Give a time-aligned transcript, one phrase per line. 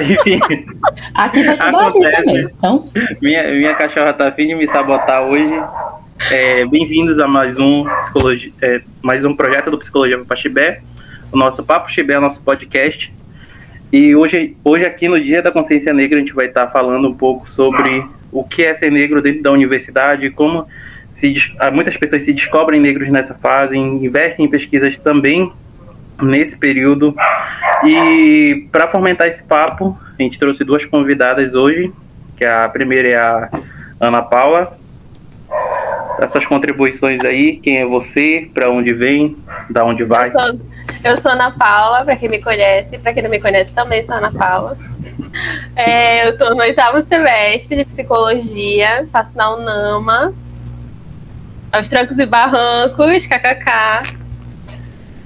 [0.00, 0.40] Enfim.
[1.14, 2.16] Aqui vai Acontece.
[2.16, 2.88] também, então.
[3.20, 5.52] Minha, minha cachorra tá afim de me sabotar hoje.
[6.30, 10.82] É, Bem-vindos a mais um, psicologia, é, mais um projeto do Psicologia para Chibé,
[11.32, 13.12] o nosso Papo Chibé, o nosso podcast.
[13.92, 17.14] E hoje, hoje aqui no Dia da Consciência Negra a gente vai estar falando um
[17.14, 20.66] pouco sobre o que é ser negro dentro da universidade, como
[21.12, 25.52] se, ah, muitas pessoas se descobrem negros nessa fase, investem em pesquisas também
[26.22, 27.14] nesse período.
[27.84, 31.92] E para fomentar esse papo, a gente trouxe duas convidadas hoje,
[32.36, 33.48] que a primeira é a
[33.98, 34.78] Ana Paula.
[36.20, 39.36] As suas contribuições aí, quem é você, para onde vem,
[39.70, 40.28] da onde vai.
[40.28, 40.60] Eu sou,
[41.04, 42.98] eu sou Ana Paula, pra quem me conhece.
[42.98, 44.76] Pra quem não me conhece, também sou Ana Paula.
[45.74, 50.34] É, eu tô no oitavo semestre de psicologia, faço na UNAMA.
[51.72, 54.19] Aos trancos e barrancos, kkk.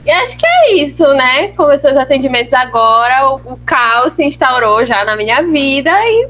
[0.06, 1.48] E acho que é isso, né?
[1.48, 6.28] Começou os atendimentos agora, o, o caos se instaurou já na minha vida e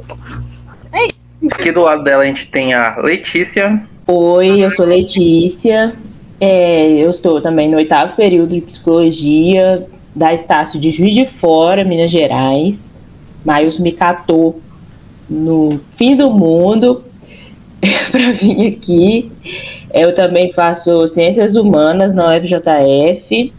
[0.93, 1.37] é isso.
[1.52, 3.82] Aqui do lado dela a gente tem a Letícia.
[4.07, 5.93] Oi, eu sou Letícia.
[6.40, 9.84] É, eu estou também no oitavo período de psicologia
[10.15, 13.01] da Estácio de Juiz de Fora, Minas Gerais.
[13.45, 14.60] Maius me catou
[15.29, 17.04] no fim do mundo
[18.12, 19.32] para vir aqui.
[19.93, 23.52] Eu também faço Ciências Humanas na UFJF.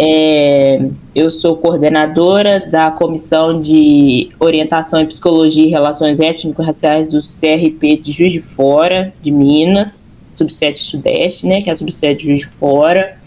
[0.00, 0.80] É,
[1.12, 8.12] eu sou coordenadora da Comissão de Orientação em Psicologia e Relações Étnico-Raciais do CRP de
[8.12, 12.46] Juiz de Fora, de Minas, subsede Sudeste, né, que é a subsede de Juiz de
[12.46, 13.18] Fora.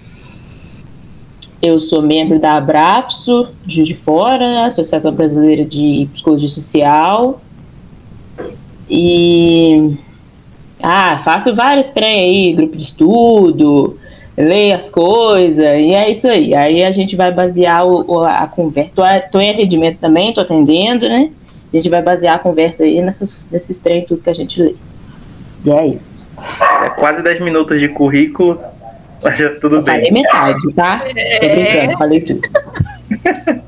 [1.62, 7.42] Eu sou membro da Abrapso, Juiz de Fora, Associação Brasileira de Psicologia Social.
[8.90, 9.98] E
[10.82, 14.00] ah, faço vários trem aí, grupo de estudo,
[14.42, 16.53] leio as coisas, e é isso aí.
[16.56, 18.92] Aí a gente vai basear o, o- a conversa.
[18.95, 21.30] Tô, tô em atendimento também, tô atendendo, né?
[21.73, 24.75] A gente vai basear a conversa aí nessas, nesses trem tudo que a gente lê.
[25.66, 26.25] E é isso.
[26.84, 28.59] É quase 10 minutos de currículo,
[29.24, 30.12] mas já tudo Falei bem.
[30.24, 31.00] metade, tá?
[31.40, 32.41] Tô brincando, falei tudo.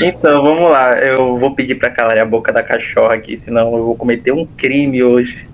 [0.00, 0.92] Então, vamos lá.
[1.00, 4.46] Eu vou pedir para calar a boca da cachorra aqui, senão eu vou cometer um
[4.46, 5.48] crime hoje.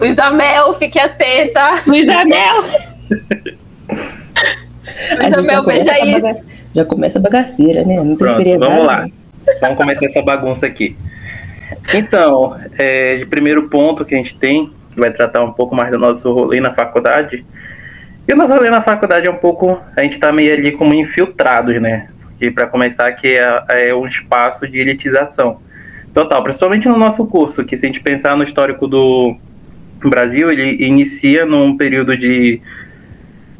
[0.00, 1.82] Luiz da Mel, fique atenta.
[1.86, 2.93] Luiz Anel!
[5.30, 6.44] Da Mel, veja isso.
[6.74, 7.96] Já começa a bagaceira, né?
[7.96, 9.08] Não Pronto, vamos lá.
[9.60, 10.96] Vamos começar essa bagunça aqui.
[11.92, 15.90] Então, é, de primeiro ponto que a gente tem, que vai tratar um pouco mais
[15.90, 17.44] do nosso rolê na faculdade.
[18.26, 19.80] E o nosso rolê na faculdade é um pouco.
[19.96, 22.08] A gente tá meio ali como infiltrados, né?
[22.22, 25.58] Porque, para começar, aqui é, é um espaço de elitização
[26.12, 29.36] total, principalmente no nosso curso, que se a gente pensar no histórico do
[30.04, 32.60] Brasil, ele inicia num período de,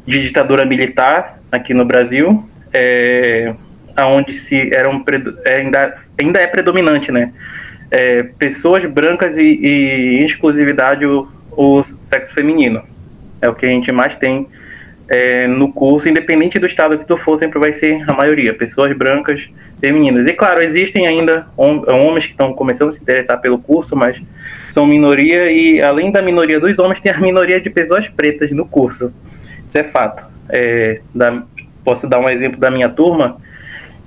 [0.05, 2.43] de ditadura militar aqui no Brasil.
[2.73, 3.53] É,
[3.95, 7.31] aonde se eram predo- é, ainda, ainda é predominante, né?
[7.89, 12.81] É, pessoas brancas e, e em exclusividade o, o sexo feminino.
[13.41, 14.47] É o que a gente mais tem
[15.07, 18.91] é, no curso, independente do estado que tu for, sempre vai ser a maioria, pessoas
[18.97, 19.49] brancas
[19.79, 20.27] femininas.
[20.27, 24.19] E claro, existem ainda hom- homens que estão começando a se interessar pelo curso, mas
[24.71, 28.65] são minoria e além da minoria dos homens, tem a minoria de pessoas pretas no
[28.65, 29.13] curso.
[29.75, 30.23] Isso é fato.
[30.47, 31.43] É, da-
[31.83, 33.35] posso dar um exemplo da minha turma,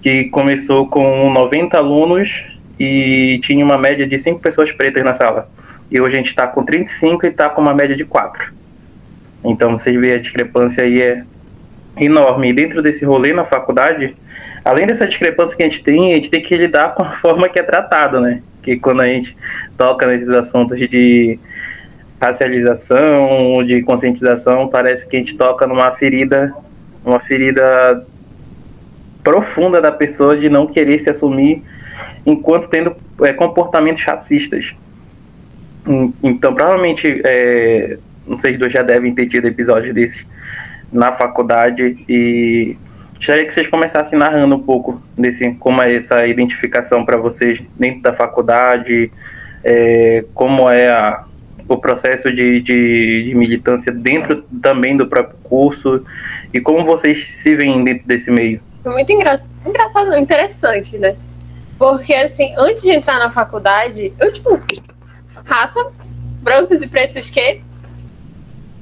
[0.00, 2.42] que começou com 90 alunos
[2.80, 5.46] e tinha uma média de 5 pessoas pretas na sala.
[5.90, 8.50] E hoje a gente está com 35 e está com uma média de 4.
[9.44, 11.22] Então vocês veem a discrepância aí é
[11.98, 12.48] enorme.
[12.48, 14.16] E dentro desse rolê na faculdade,
[14.64, 17.46] além dessa discrepância que a gente tem, a gente tem que lidar com a forma
[17.46, 18.40] que é tratado, né?
[18.62, 19.36] Que quando a gente
[19.76, 21.38] toca nesses assuntos de
[22.20, 26.52] racialização, de conscientização, parece que a gente toca numa ferida,
[27.04, 28.04] uma ferida
[29.22, 31.62] profunda da pessoa de não querer se assumir
[32.24, 34.74] enquanto tendo é, comportamentos racistas.
[36.22, 40.26] Então, provavelmente, é, vocês dois já devem ter tido episódios desses
[40.92, 42.76] na faculdade e
[43.14, 48.02] gostaria que vocês começassem narrando um pouco desse como é essa identificação para vocês dentro
[48.02, 49.10] da faculdade,
[49.64, 51.24] é, como é a-
[51.68, 56.02] o processo de, de- de militância dentro também do próprio curso
[56.52, 58.60] e como vocês se veem dentro desse meio.
[58.84, 59.38] Muito engra...
[59.66, 61.14] engraçado, não, interessante, né?
[61.78, 64.58] Porque, assim, antes de entrar na faculdade, eu, tipo,
[65.44, 65.86] raça,
[66.42, 67.60] brancos e pretos que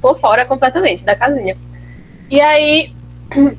[0.00, 1.56] por fora completamente da casinha.
[2.30, 2.94] E aí,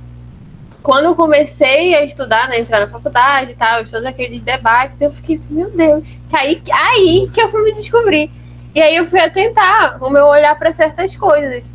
[0.81, 5.11] quando eu comecei a estudar, né, entrar na faculdade e tal, todos aqueles debates, eu
[5.11, 8.31] fiquei assim, meu Deus, que aí, aí que eu fui me descobrir.
[8.73, 11.73] E aí eu fui atentar o meu olhar para certas coisas.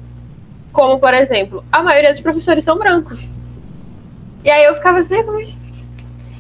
[0.73, 3.25] Como, por exemplo, a maioria dos professores são brancos.
[4.45, 5.59] E aí eu ficava assim, mas.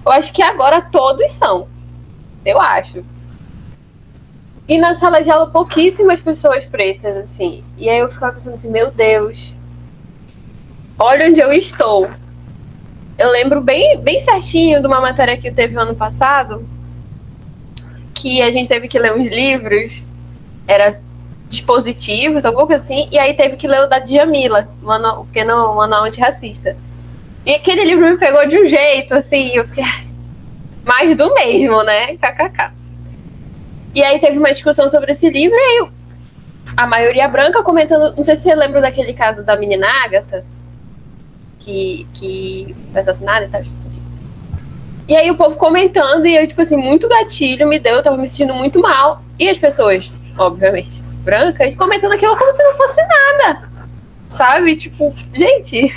[0.04, 1.69] Eu acho que agora todos são.
[2.44, 3.04] Eu acho.
[4.66, 7.62] E na sala de aula, pouquíssimas pessoas pretas, assim.
[7.76, 9.54] E aí eu ficava pensando assim, meu Deus,
[10.99, 12.08] olha onde eu estou.
[13.19, 16.66] Eu lembro bem, bem certinho de uma matéria que teve ano passado,
[18.14, 20.04] que a gente teve que ler uns livros,
[20.67, 20.93] era
[21.49, 24.69] dispositivos, alguma coisa assim, e aí teve que ler o da Djamila,
[25.19, 26.76] o pequeno manual antirracista.
[27.44, 29.85] E aquele livro me pegou de um jeito, assim, eu fiquei
[30.85, 32.17] mais do mesmo, né?
[32.17, 32.73] KKK.
[33.94, 35.88] E aí teve uma discussão sobre esse livro, e aí
[36.76, 38.17] a maioria branca comentando.
[38.17, 40.44] Não sei se você lembra daquele caso da menina Agatha,
[41.59, 43.62] que, que foi assassinada e tal.
[45.09, 48.17] E aí o povo comentando, e eu, tipo assim, muito gatilho me deu, eu tava
[48.17, 49.23] me sentindo muito mal.
[49.43, 53.69] E as pessoas, obviamente, brancas, comentando aquilo como se não fosse nada.
[54.31, 54.77] Sabe?
[54.77, 55.93] Tipo, gente.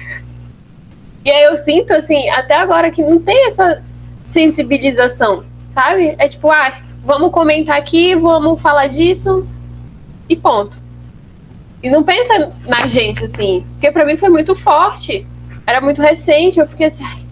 [1.24, 3.84] E aí eu sinto, assim, até agora que não tem essa
[4.24, 6.16] sensibilização, sabe?
[6.18, 9.48] É tipo, ah, vamos comentar aqui, vamos falar disso
[10.28, 10.82] e ponto.
[11.84, 15.28] E não pensa na gente, assim, porque para mim foi muito forte.
[15.68, 17.24] Era muito recente, eu fiquei assim, ai,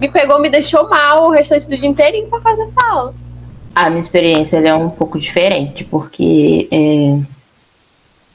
[0.00, 3.14] me pegou, me deixou mal o restante do dia inteirinho pra fazer essa aula.
[3.74, 7.18] A minha experiência é um pouco diferente, porque é,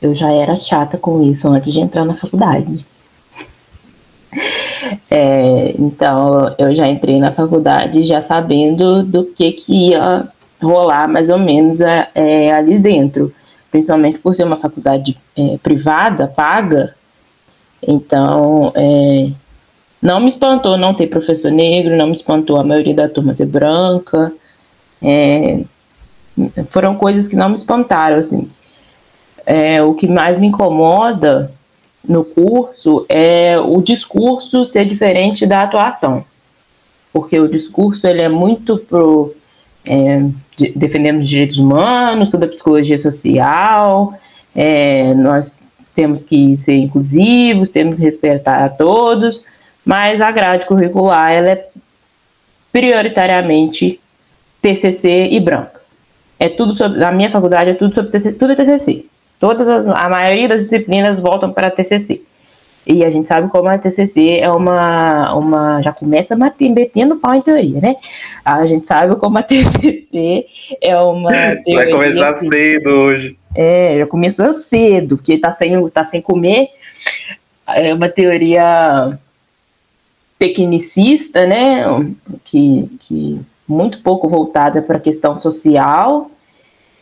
[0.01, 2.85] eu já era chata com isso antes de entrar na faculdade.
[5.09, 10.27] É, então, eu já entrei na faculdade já sabendo do que, que ia
[10.61, 13.33] rolar mais ou menos é, é, ali dentro,
[13.71, 16.95] principalmente por ser uma faculdade é, privada, paga.
[17.81, 19.29] Então, é,
[20.01, 23.47] não me espantou não ter professor negro, não me espantou a maioria da turma ser
[23.47, 24.31] branca.
[25.01, 25.61] É,
[26.69, 28.49] foram coisas que não me espantaram, assim.
[29.45, 31.51] É, o que mais me incomoda
[32.07, 36.23] no curso é o discurso ser diferente da atuação.
[37.11, 39.33] Porque o discurso ele é muito pro
[39.85, 40.21] é,
[40.57, 44.13] de, defendendo os direitos humanos, toda a psicologia social,
[44.55, 45.57] é, nós
[45.95, 49.41] temos que ser inclusivos, temos que respeitar a todos,
[49.85, 51.67] mas a grade curricular ela é
[52.71, 53.99] prioritariamente
[54.75, 55.81] TCC e branca.
[56.39, 59.05] É tudo sobre, a minha faculdade é tudo sobre TCC, tudo é TCC.
[59.39, 62.21] Todas as, a maioria das disciplinas voltam para a TCC.
[62.85, 67.41] E a gente sabe como a TCC é uma, uma já começa metendo pau em
[67.41, 67.95] teoria, né?
[68.45, 70.45] A gente sabe como a TCC
[70.81, 73.37] é uma teoria Vai começar que, cedo hoje.
[73.55, 76.69] É, já começou cedo, porque tá sem, tá sem comer.
[77.67, 79.17] É uma teoria
[80.39, 81.83] tecnicista, né?
[82.45, 86.31] Que, que muito pouco voltada para a questão social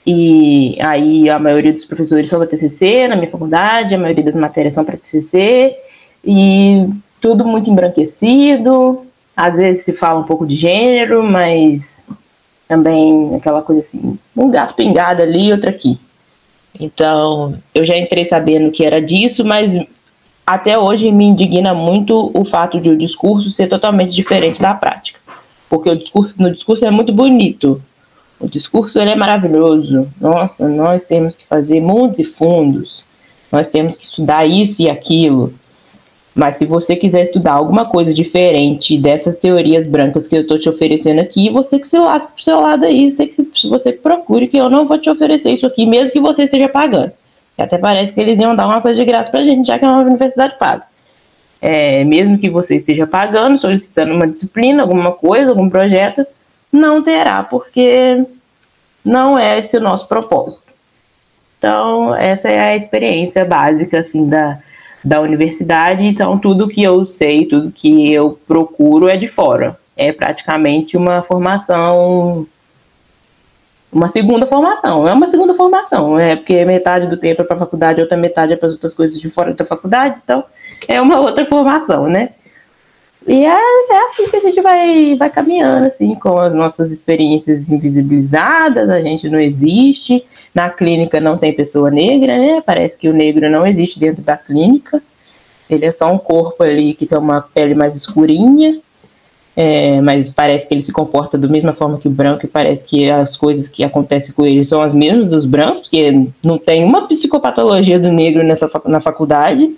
[0.06, 4.36] e aí a maioria dos professores são da TCC na minha faculdade, a maioria das
[4.36, 5.76] matérias são para TCC,
[6.24, 6.88] e
[7.20, 9.02] tudo muito embranquecido.
[9.36, 12.04] Às vezes se fala um pouco de gênero, mas
[12.68, 16.00] também aquela coisa assim, um gato pingado ali, outro aqui.
[16.80, 19.76] Então, eu já entrei sabendo que era disso, mas
[20.46, 25.20] até hoje me indigna muito o fato de o discurso ser totalmente diferente da prática.
[25.70, 27.82] Porque o discurso, no discurso é muito bonito,
[28.40, 30.08] o discurso ele é maravilhoso.
[30.20, 33.04] Nossa, nós temos que fazer mundos e fundos.
[33.52, 35.54] Nós temos que estudar isso e aquilo.
[36.36, 40.68] Mas se você quiser estudar alguma coisa diferente dessas teorias brancas que eu estou te
[40.68, 44.50] oferecendo aqui, você que se lasque pro seu lado aí, você que, você que procure
[44.50, 47.14] que eu não vou te oferecer isso aqui, mesmo que você esteja pagando.
[47.58, 49.86] E até parece que eles iam dar uma coisa de graça pra gente, já que
[49.86, 50.84] é uma universidade paga.
[51.68, 56.24] É, mesmo que você esteja pagando, solicitando uma disciplina, alguma coisa, algum projeto,
[56.72, 58.24] não terá, porque
[59.04, 60.62] não é esse o nosso propósito.
[61.58, 64.60] Então, essa é a experiência básica assim da,
[65.04, 66.04] da universidade.
[66.06, 69.76] Então, tudo que eu sei, tudo que eu procuro é de fora.
[69.98, 72.46] É praticamente uma formação
[73.92, 75.08] uma segunda formação.
[75.08, 78.54] É uma segunda formação, é porque metade do tempo é para a faculdade, outra metade
[78.54, 80.44] é para as outras coisas de fora da faculdade, então
[80.88, 82.30] é uma outra formação, né?
[83.28, 87.70] E é, é assim que a gente vai, vai caminhando, assim, com as nossas experiências
[87.70, 90.24] invisibilizadas, a gente não existe.
[90.54, 92.62] Na clínica não tem pessoa negra, né?
[92.66, 95.02] Parece que o negro não existe dentro da clínica.
[95.70, 98.80] Ele é só um corpo ali que tem uma pele mais escurinha,
[99.56, 102.86] é, mas parece que ele se comporta da mesma forma que o branco e parece
[102.86, 106.84] que as coisas que acontecem com ele são as mesmas dos brancos, que não tem
[106.84, 109.76] uma psicopatologia do negro nessa, na faculdade.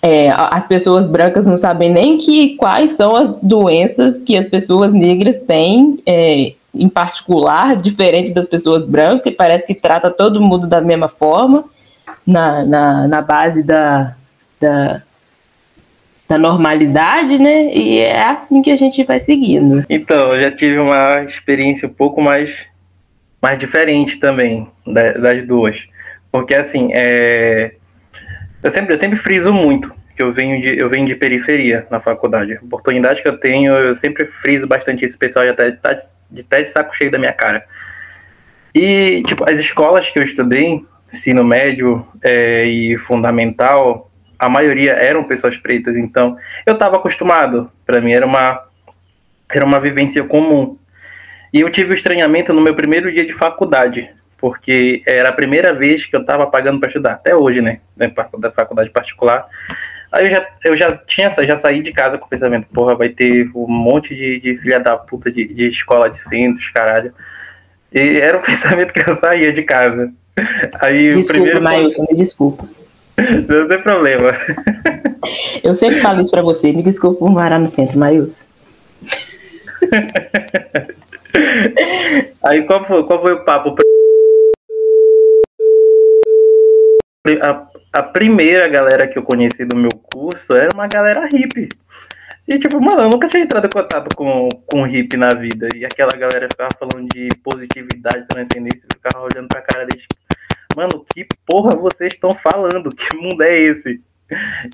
[0.00, 4.92] É, as pessoas brancas não sabem nem que quais são as doenças que as pessoas
[4.92, 10.68] negras têm, é, em particular, diferente das pessoas brancas, e parece que trata todo mundo
[10.68, 11.64] da mesma forma,
[12.24, 14.14] na, na, na base da,
[14.60, 15.02] da,
[16.28, 17.74] da normalidade, né?
[17.74, 19.84] E é assim que a gente vai seguindo.
[19.88, 22.66] Então, eu já tive uma experiência um pouco mais,
[23.42, 25.88] mais diferente também das duas.
[26.30, 27.72] Porque assim, é...
[28.62, 32.00] eu, sempre, eu sempre friso muito que eu venho de, eu venho de periferia na
[32.00, 32.54] faculdade.
[32.60, 35.96] A oportunidade que eu tenho, eu sempre friso bastante esse pessoal já tá, tá
[36.28, 37.64] de, tá de saco cheio da minha cara.
[38.74, 45.22] E, tipo, as escolas que eu estudei, ensino médio é, e fundamental, a maioria eram
[45.22, 46.36] pessoas pretas, então
[46.66, 47.70] eu estava acostumado.
[47.86, 48.66] Para mim era uma
[49.50, 50.76] era uma vivência comum.
[51.52, 55.74] E eu tive o estranhamento no meu primeiro dia de faculdade, porque era a primeira
[55.74, 59.46] vez que eu estava pagando para estudar, até hoje, né, da faculdade particular.
[60.10, 63.10] Aí eu já, eu já tinha já saí de casa com o pensamento, porra, vai
[63.10, 67.12] ter um monte de, de filha da puta de, de escola de centros, caralho.
[67.92, 70.10] E era o pensamento que eu saía de casa.
[70.80, 71.62] Aí desculpa, o primeiro.
[71.62, 72.64] Mailson, me desculpa.
[73.48, 74.30] Não tem problema.
[75.62, 78.32] Eu sempre falo isso pra você, me desculpa por morar no centro, Mailson.
[82.44, 83.74] Aí qual foi, qual foi o papo?
[87.42, 91.68] A, a primeira galera que eu conheci do meu curso era uma galera hippie.
[92.46, 95.68] E, tipo, mano, eu nunca tinha entrado em contato com, com hippie na vida.
[95.74, 100.06] E aquela galera ficava falando de positividade, transcendência, ficava olhando pra cara deles.
[100.74, 102.90] Mano, que porra vocês estão falando?
[102.90, 104.00] Que mundo é esse?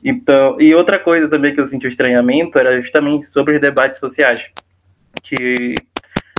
[0.04, 3.98] Então, e outra coisa também que eu senti o estranhamento era justamente sobre os debates
[3.98, 4.50] sociais.
[5.22, 5.74] Que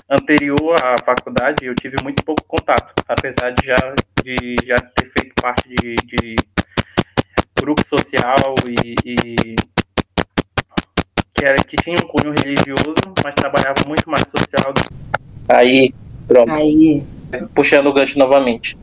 [0.09, 3.75] anterior à faculdade eu tive muito pouco contato, apesar de já,
[4.23, 6.35] de já ter feito parte de, de
[7.59, 9.55] grupo social e, e
[11.33, 14.73] que, era, que tinha um cunho religioso, mas trabalhava muito mais social.
[15.49, 15.93] Aí,
[16.27, 16.51] pronto.
[16.51, 17.03] Aí.
[17.53, 18.77] Puxando o gancho novamente.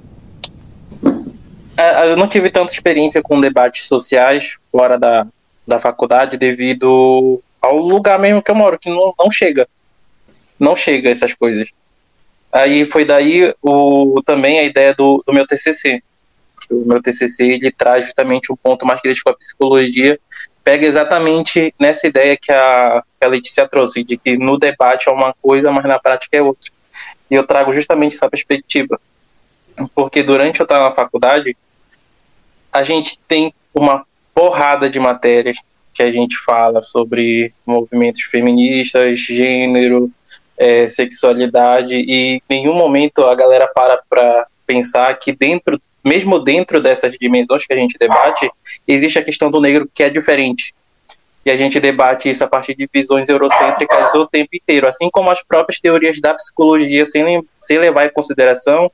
[1.77, 5.27] É, eu não tive tanta experiência com debates sociais fora da,
[5.67, 9.67] da faculdade devido ao lugar mesmo que eu moro, que não, não chega.
[10.59, 11.71] Não chega essas coisas.
[12.53, 16.03] Aí foi daí o, também a ideia do, do meu TCC
[16.71, 20.19] o meu TCC ele traz justamente um ponto mais crítico à psicologia,
[20.63, 25.13] pega exatamente nessa ideia que a, que a Letícia trouxe, de que no debate é
[25.13, 26.71] uma coisa, mas na prática é outra.
[27.31, 29.01] E eu trago justamente essa perspectiva.
[29.95, 31.57] Porque durante eu estar na faculdade,
[32.71, 34.05] a gente tem uma
[34.35, 35.57] porrada de matérias
[35.95, 40.11] que a gente fala sobre movimentos feministas, gênero,
[40.63, 46.81] é, sexualidade, e em nenhum momento a galera para para pensar que dentro mesmo dentro
[46.81, 48.51] dessas dimensões que a gente debate,
[48.89, 50.75] existe a questão do negro que é diferente.
[51.45, 55.31] E a gente debate isso a partir de visões eurocêntricas o tempo inteiro, assim como
[55.31, 58.91] as próprias teorias da psicologia, sem, sem levar em consideração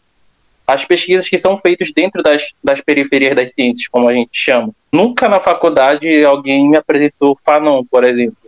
[0.66, 4.70] as pesquisas que são feitas dentro das, das periferias das ciências, como a gente chama.
[4.92, 8.47] Nunca na faculdade alguém me apresentou Fanon, por exemplo.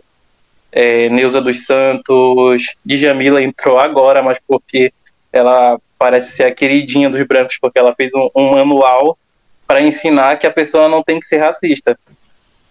[0.71, 4.93] É, Neuza dos Santos, Djamila entrou agora, mas porque
[5.31, 9.17] ela parece ser a queridinha dos brancos, porque ela fez um, um manual
[9.67, 11.97] para ensinar que a pessoa não tem que ser racista.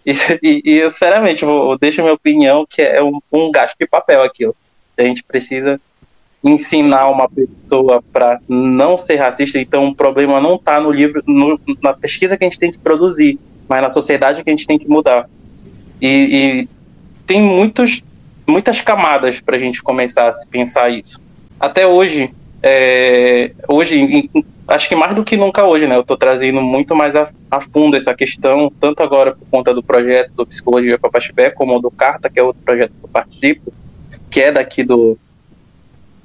[0.05, 3.87] E, e, e eu, sinceramente, eu deixo minha opinião que é um, um gasto de
[3.87, 4.55] papel aquilo.
[4.97, 5.79] A gente precisa
[6.43, 11.59] ensinar uma pessoa para não ser racista, então o problema não está no livro, no,
[11.81, 14.77] na pesquisa que a gente tem que produzir, mas na sociedade que a gente tem
[14.77, 15.29] que mudar.
[16.01, 16.69] E, e
[17.31, 18.03] tem muitos,
[18.45, 21.21] muitas camadas para a gente começar a se pensar isso.
[21.57, 22.29] Até hoje,
[22.61, 24.29] é, hoje,
[24.67, 25.95] acho que mais do que nunca hoje, né?
[25.95, 29.81] Eu estou trazendo muito mais a, a, fundo essa questão, tanto agora por conta do
[29.81, 33.73] projeto do Psicologia para Paxibé, como do Carta, que é outro projeto que eu participo,
[34.29, 35.17] que é daqui do,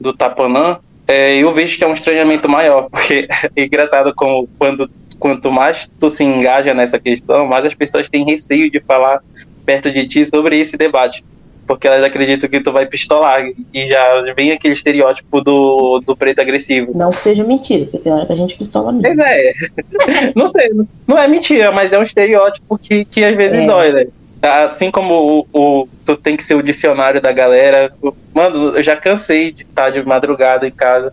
[0.01, 0.81] do Tapanã.
[1.07, 5.89] É, eu vejo que é um estranhamento maior, porque é engraçado como quando quanto mais
[5.99, 9.23] tu se engaja nessa questão, mais as pessoas têm receio de falar
[9.66, 11.23] perto de ti sobre esse debate
[11.66, 13.44] porque elas acreditam que tu vai pistolar
[13.75, 16.96] e já vem aquele estereótipo do, do preto agressivo.
[16.96, 19.20] Não seja mentira, porque tem hora que a gente pistola mesmo.
[19.20, 19.52] É,
[20.35, 20.70] não sei,
[21.06, 23.66] não é mentira, mas é um estereótipo que, que às vezes é.
[23.66, 24.06] dói, né?
[24.42, 27.92] Assim como o, o, tu tem que ser o dicionário da galera.
[28.32, 31.12] Mano, eu já cansei de estar de madrugada em casa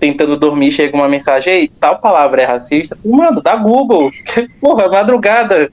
[0.00, 2.98] tentando dormir, chega uma mensagem, ei, tal palavra é racista.
[3.04, 4.10] Mano, dá Google.
[4.60, 5.70] Porra, madrugada.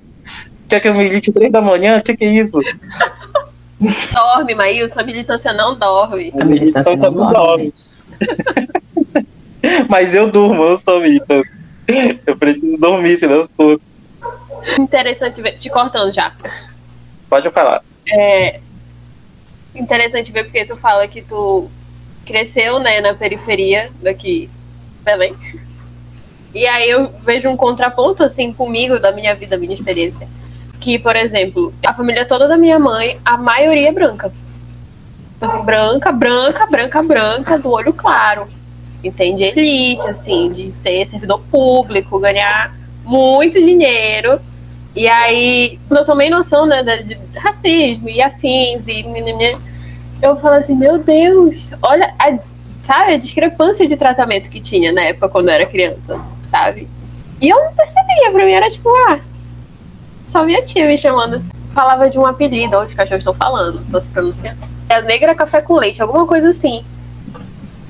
[0.68, 1.98] Quer que eu milite três da manhã?
[1.98, 2.60] O que, que é isso?
[4.14, 6.34] Dorme, Maílson, a militância não dorme.
[6.40, 7.74] A militância não dorme.
[9.90, 11.50] Mas eu durmo, eu sou militante.
[12.26, 13.82] Eu preciso dormir, senão eu estou.
[14.80, 15.58] Interessante ver.
[15.58, 16.32] Te cortando já.
[17.30, 17.84] Pode falar.
[18.08, 18.60] É
[19.76, 21.70] interessante ver porque tu fala que tu
[22.26, 24.50] cresceu né, na periferia daqui,
[25.02, 25.34] Belém.
[26.54, 30.28] E aí eu vejo um contraponto assim comigo da minha vida, da minha experiência
[30.84, 34.32] que, por exemplo, a família toda da minha mãe, a maioria é branca.
[35.40, 38.46] Assim, branca, branca, branca, branca, do olho claro.
[39.02, 39.44] Entende?
[39.44, 42.76] Elite, assim, de ser servidor público, ganhar
[43.06, 44.40] muito dinheiro.
[44.94, 49.04] E aí, eu tomei noção, né, de racismo e afins e
[50.22, 52.38] eu falo assim, meu Deus, olha, a,
[52.84, 56.20] sabe, a discrepância de tratamento que tinha na época quando eu era criança,
[56.52, 56.88] sabe?
[57.42, 59.20] E eu não percebia, pra mim era tipo, ah,
[60.34, 61.44] só minha tia me chamando.
[61.74, 64.58] Falava de um apelido, onde os cachorros estão falando, tô se pronunciando.
[64.90, 66.84] É negra café com leite, alguma coisa assim.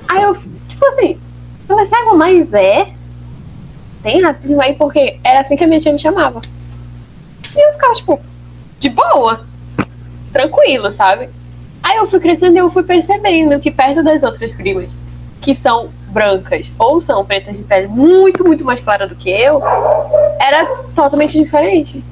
[0.07, 0.35] Aí eu,
[0.67, 1.17] tipo assim,
[1.67, 2.93] falei, sabe, mas é?
[4.03, 4.73] Tem racismo aí?
[4.73, 6.41] Porque era assim que a minha tia me chamava.
[7.55, 8.19] E eu ficava, tipo,
[8.79, 9.45] de boa,
[10.31, 11.29] tranquilo, sabe?
[11.81, 14.95] Aí eu fui crescendo e eu fui percebendo que perto das outras primas,
[15.41, 19.61] que são brancas ou são pretas de pele muito, muito mais clara do que eu,
[20.39, 22.03] era totalmente diferente.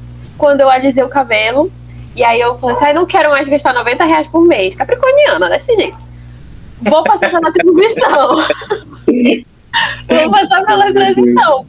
[0.41, 1.71] Quando eu alisei o cabelo,
[2.15, 4.75] e aí eu falei assim, ah, não quero mais gastar 90 reais por mês.
[4.75, 5.99] Capricorniana, desse jeito.
[6.81, 8.37] Vou passar pela transição.
[10.09, 11.67] Vou passar pela transição.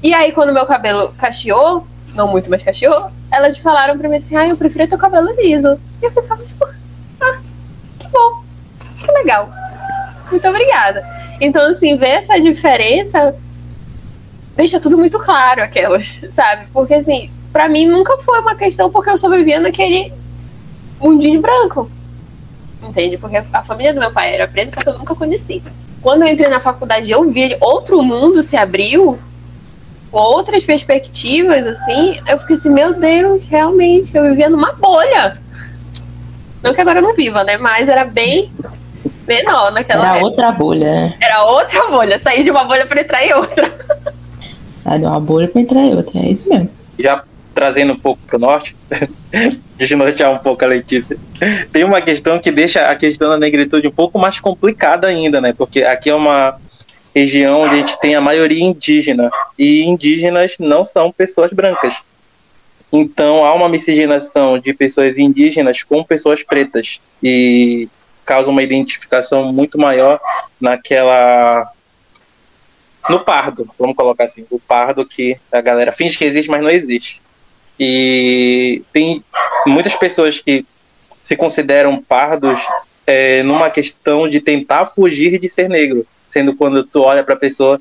[0.00, 4.36] E aí, quando meu cabelo cacheou, não muito, mas cacheou, elas falaram pra mim assim,
[4.36, 5.76] ah, eu prefiro teu cabelo liso.
[6.00, 6.64] E eu ficava tipo,
[7.20, 7.38] ah,
[7.98, 8.44] que bom,
[8.96, 9.50] que legal.
[10.30, 11.02] Muito obrigada.
[11.40, 13.34] Então, assim, ver essa diferença
[14.54, 16.66] deixa tudo muito claro, aquelas, sabe?
[16.72, 20.12] Porque, assim, pra mim nunca foi uma questão porque eu só vivia naquele
[21.00, 21.90] mundinho branco.
[22.82, 23.18] Entende?
[23.18, 25.62] Porque a família do meu pai era preta, só que eu nunca conheci.
[26.00, 29.18] Quando eu entrei na faculdade eu vi outro mundo se abriu,
[30.12, 35.38] outras perspectivas, assim, eu fiquei assim, meu Deus, realmente, eu vivia numa bolha.
[36.62, 37.56] Não que agora eu não viva, né?
[37.56, 38.50] Mas era bem
[39.26, 40.26] menor naquela Era época.
[40.26, 41.16] outra bolha, né?
[41.20, 42.18] Era outra bolha.
[42.18, 43.76] Sair de uma bolha para entrar em outra.
[44.82, 46.70] Sai de uma bolha pra entrar em outra, é isso mesmo.
[46.98, 47.22] Já
[47.58, 48.76] trazendo um pouco pro norte,
[49.76, 51.18] desnortear um pouco a Letícia,
[51.72, 55.52] tem uma questão que deixa a questão da negritude um pouco mais complicada ainda, né?
[55.52, 56.56] Porque aqui é uma
[57.12, 61.94] região onde a gente tem a maioria indígena, e indígenas não são pessoas brancas.
[62.92, 67.88] Então há uma miscigenação de pessoas indígenas com pessoas pretas e
[68.24, 70.20] causa uma identificação muito maior
[70.60, 71.68] naquela
[73.10, 76.70] no pardo, vamos colocar assim, o pardo que a galera finge que existe, mas não
[76.70, 77.20] existe.
[77.78, 79.22] E tem
[79.66, 80.64] muitas pessoas que
[81.22, 82.60] se consideram pardos
[83.06, 87.38] é, numa questão de tentar fugir de ser negro, sendo quando tu olha para a
[87.38, 87.80] pessoa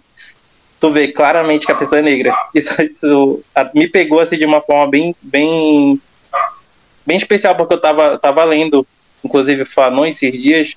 [0.79, 2.35] tu vê claramente que a pessoa é negra.
[2.53, 5.99] Isso, isso me pegou assim de uma forma bem, bem,
[7.05, 8.85] bem especial, porque eu tava, tava lendo,
[9.23, 10.75] inclusive, Fanon esses dias,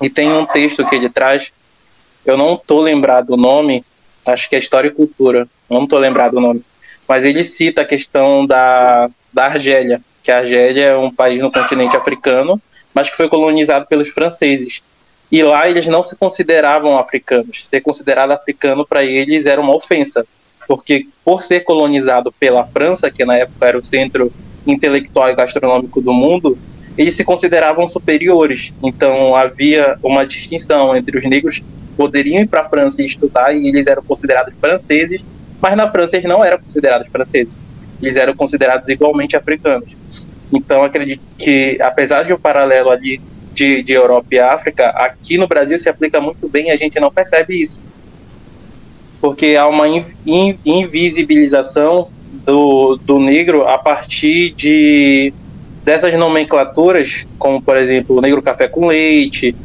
[0.00, 1.52] e tem um texto que ele traz,
[2.24, 3.84] eu não tô lembrado o nome,
[4.26, 6.62] acho que é História e Cultura, não tô lembrado o nome,
[7.08, 11.50] mas ele cita a questão da, da Argélia, que a Argélia é um país no
[11.50, 12.60] continente africano,
[12.92, 14.82] mas que foi colonizado pelos franceses.
[15.32, 17.66] E lá eles não se consideravam africanos.
[17.66, 20.26] Ser considerado africano para eles era uma ofensa,
[20.66, 24.32] porque por ser colonizado pela França, que na época era o centro
[24.66, 26.58] intelectual e gastronômico do mundo,
[26.96, 28.72] eles se consideravam superiores.
[28.82, 31.64] Então havia uma distinção entre os negros que
[31.96, 35.22] poderiam ir para a França e estudar e eles eram considerados franceses,
[35.60, 37.52] mas na França eles não eram considerados franceses.
[38.00, 39.96] Eles eram considerados igualmente africanos.
[40.52, 43.20] Então acredito que apesar de o um paralelo ali
[43.52, 46.98] de, de Europa e África, aqui no Brasil se aplica muito bem e a gente
[47.00, 47.78] não percebe isso.
[49.20, 52.08] Porque há uma in, in, invisibilização
[52.44, 55.32] do, do negro a partir de
[55.84, 59.56] dessas nomenclaturas, como por exemplo o negro café com leite,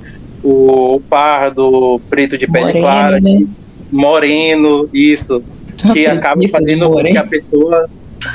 [0.44, 3.46] o, pardo, preto de pele moreno, clara, né?
[3.92, 5.44] moreno, isso,
[5.92, 7.90] que acaba fazendo com que a pessoa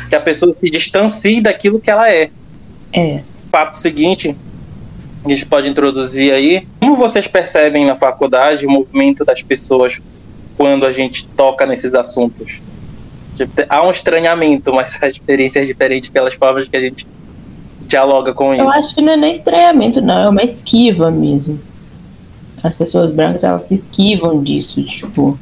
[0.09, 2.31] que a pessoa se distancie daquilo que ela é.
[2.93, 3.23] É.
[3.51, 4.37] Papo seguinte,
[5.25, 6.67] a gente pode introduzir aí.
[6.81, 10.01] Como vocês percebem na faculdade o movimento das pessoas
[10.57, 12.61] quando a gente toca nesses assuntos?
[13.35, 17.07] Tipo, há um estranhamento, mas a experiência é diferente pelas formas que a gente
[17.87, 18.63] dialoga com isso.
[18.63, 21.59] Eu acho que não é nem estranhamento, não, é uma esquiva mesmo.
[22.63, 25.39] As pessoas brancas, elas se esquivam disso, tipo,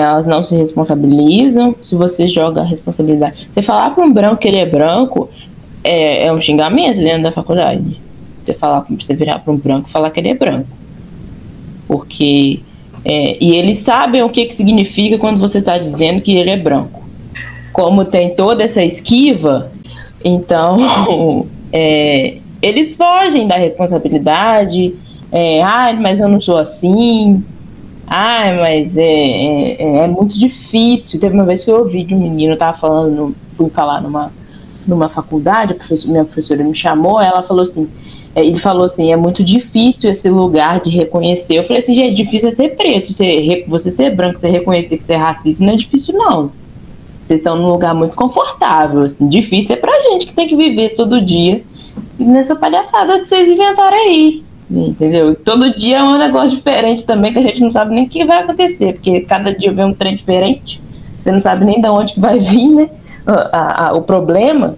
[0.00, 1.74] elas não se responsabilizam.
[1.82, 3.48] Se você joga a responsabilidade.
[3.52, 5.28] Você falar para um branco que ele é branco
[5.82, 8.04] é, é um xingamento dentro da faculdade
[8.44, 10.68] você falar, você virar para um branco falar que ele é branco.
[11.88, 12.60] Porque.
[13.04, 16.56] É, e eles sabem o que, que significa quando você está dizendo que ele é
[16.56, 17.02] branco.
[17.72, 19.70] Como tem toda essa esquiva,
[20.24, 24.94] então é, eles fogem da responsabilidade.
[25.30, 27.44] É, ah, mas eu não sou assim.
[28.06, 31.18] Ah, mas é, é, é, muito difícil.
[31.20, 34.30] Teve uma vez que eu ouvi de um menino, tava falando, fui falar numa
[34.86, 37.88] numa faculdade, professor, minha professora me chamou, ela falou assim,
[38.34, 41.56] é, ele falou assim, é muito difícil esse lugar de reconhecer.
[41.56, 45.04] Eu falei assim, gente, difícil é ser preto, ser, você ser branco, você reconhecer que
[45.04, 46.52] você é racista, não é difícil não.
[47.26, 50.90] Vocês estão num lugar muito confortável, assim, difícil é pra gente que tem que viver
[50.90, 51.62] todo dia
[52.18, 54.43] nessa palhaçada que vocês inventaram aí.
[54.70, 55.34] Entendeu?
[55.34, 58.24] Todo dia é um negócio diferente também, que a gente não sabe nem o que
[58.24, 60.80] vai acontecer, porque cada dia vem um trem diferente,
[61.22, 62.90] você não sabe nem de onde vai vir, né?
[63.26, 64.76] A, a, o problema.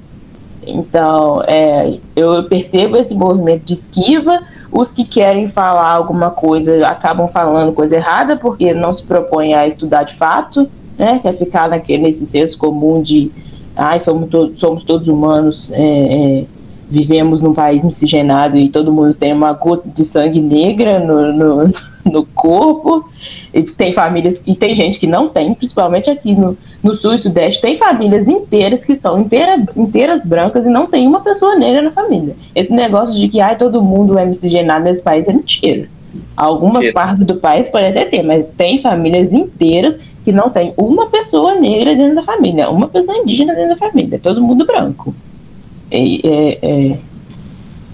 [0.66, 4.40] Então, é, eu percebo esse movimento de esquiva.
[4.70, 9.66] Os que querem falar alguma coisa acabam falando coisa errada, porque não se propõem a
[9.66, 10.68] estudar de fato,
[10.98, 11.20] né?
[11.20, 13.30] Quer ficar naquele, nesse senso comum de
[13.76, 15.70] ai, somos, to somos todos humanos.
[15.72, 16.44] É, é,
[16.88, 21.74] vivemos num país miscigenado e todo mundo tem uma gota de sangue negra no, no,
[22.04, 23.08] no, corpo.
[23.52, 27.18] E tem famílias, e tem gente que não tem, principalmente aqui no, no sul e
[27.18, 31.82] sudeste, tem famílias inteiras que são inteira, inteiras brancas e não tem uma pessoa negra
[31.82, 32.36] na família.
[32.54, 35.88] Esse negócio de que ai, todo mundo é miscigenado nesse país é mentira.
[36.36, 36.94] Algumas mentira.
[36.94, 41.54] partes do país pode até ter, mas tem famílias inteiras que não tem uma pessoa
[41.54, 45.14] negra dentro da família, uma pessoa indígena dentro da família, todo mundo branco
[45.90, 46.96] é,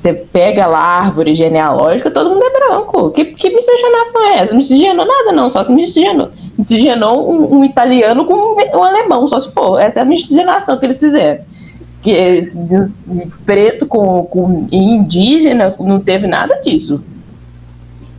[0.02, 3.10] você pega lá a árvore genealógica, todo mundo é branco.
[3.10, 4.50] Que, que miscigenação é essa?
[4.50, 6.30] Não miscigenou nada, não, só se miscigenou.
[6.58, 9.80] Miscigenou um, um italiano com um, um, alemão, só se for.
[9.80, 11.44] Essa é a miscigenação que eles fizeram.
[12.02, 12.50] Que
[13.46, 17.00] preto com, com indígena não teve nada disso.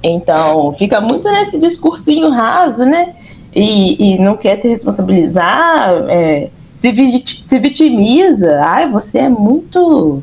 [0.01, 3.13] Então, fica muito nesse discursinho raso, né?
[3.53, 6.05] E, e não quer se responsabilizar.
[6.07, 6.49] É,
[6.84, 8.60] se, se vitimiza.
[8.62, 10.22] Ai, você é muito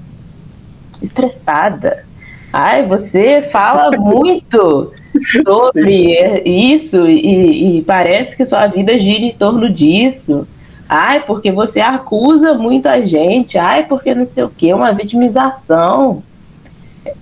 [1.01, 2.05] estressada.
[2.53, 4.92] Ai, você fala muito
[5.33, 10.46] sobre isso e, e, parece que sua vida gira em torno disso.
[10.87, 13.57] Ai, porque você acusa muita gente.
[13.57, 16.23] Ai, porque não sei o que, uma vitimização.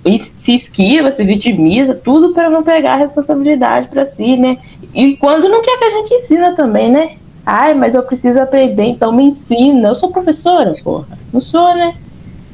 [0.05, 4.59] E se esquiva, se vitimiza, tudo para não pegar a responsabilidade para si, né?
[4.93, 7.13] E quando não quer que a gente ensina também, né?
[7.51, 9.89] Ai, mas eu preciso aprender, então me ensina.
[9.89, 11.07] Eu sou professora, porra.
[11.33, 11.95] Não sou, né?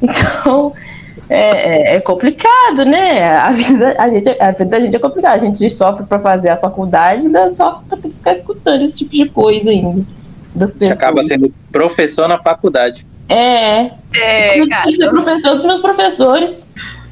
[0.01, 0.73] Então,
[1.29, 3.25] é, é, é complicado, né?
[3.25, 5.35] A vida, a, gente, a vida da gente é complicada.
[5.35, 8.95] A gente sofre para fazer a faculdade, ainda sofre para ter que ficar escutando esse
[8.95, 10.05] tipo de coisa ainda.
[10.53, 10.97] Das pessoas.
[10.97, 13.05] Você acaba sendo professor na faculdade.
[13.27, 13.91] É.
[14.15, 14.89] É, eu cara.
[14.89, 16.67] ser professor dos meus professores.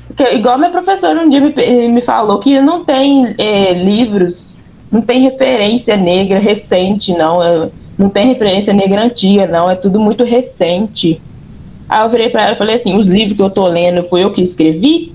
[0.07, 4.52] Porque, igual minha professora um dia me, me falou que não tem é, livros
[4.93, 7.71] não tem referência negra recente, não.
[7.97, 9.67] Não tem referência negra antiga, não.
[9.67, 11.19] É tudo muito recente.
[11.89, 14.23] Aí eu virei para ela e falei assim: os livros que eu tô lendo foi
[14.23, 15.11] eu que escrevi?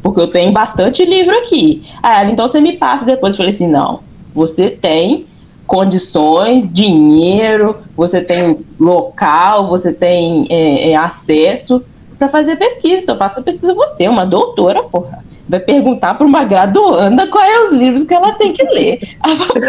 [0.00, 1.82] Porque eu tenho bastante livro aqui.
[2.00, 3.34] Aí ela, então você me passa depois.
[3.34, 3.98] Eu falei assim: não,
[4.32, 5.26] você tem
[5.66, 11.82] condições, dinheiro, você tem local, você tem é, é, acesso
[12.16, 13.10] para fazer pesquisa.
[13.10, 17.72] Eu faço pesquisa você, uma doutora, porra vai perguntar para uma graduanda quais é os
[17.72, 19.00] livros que ela tem que ler.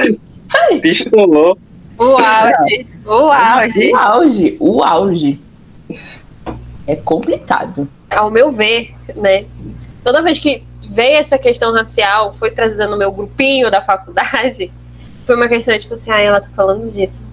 [0.80, 1.58] Pistolou.
[1.98, 2.88] O auge.
[3.04, 3.92] O auge.
[3.92, 4.58] O auge.
[4.60, 5.40] O auge.
[6.86, 7.90] É complicado.
[8.12, 9.46] Ao meu ver, né?
[10.04, 14.72] Toda vez que veio essa questão racial, foi trazida no meu grupinho da faculdade,
[15.26, 17.24] foi uma questão tipo assim, ah, ela tá falando disso.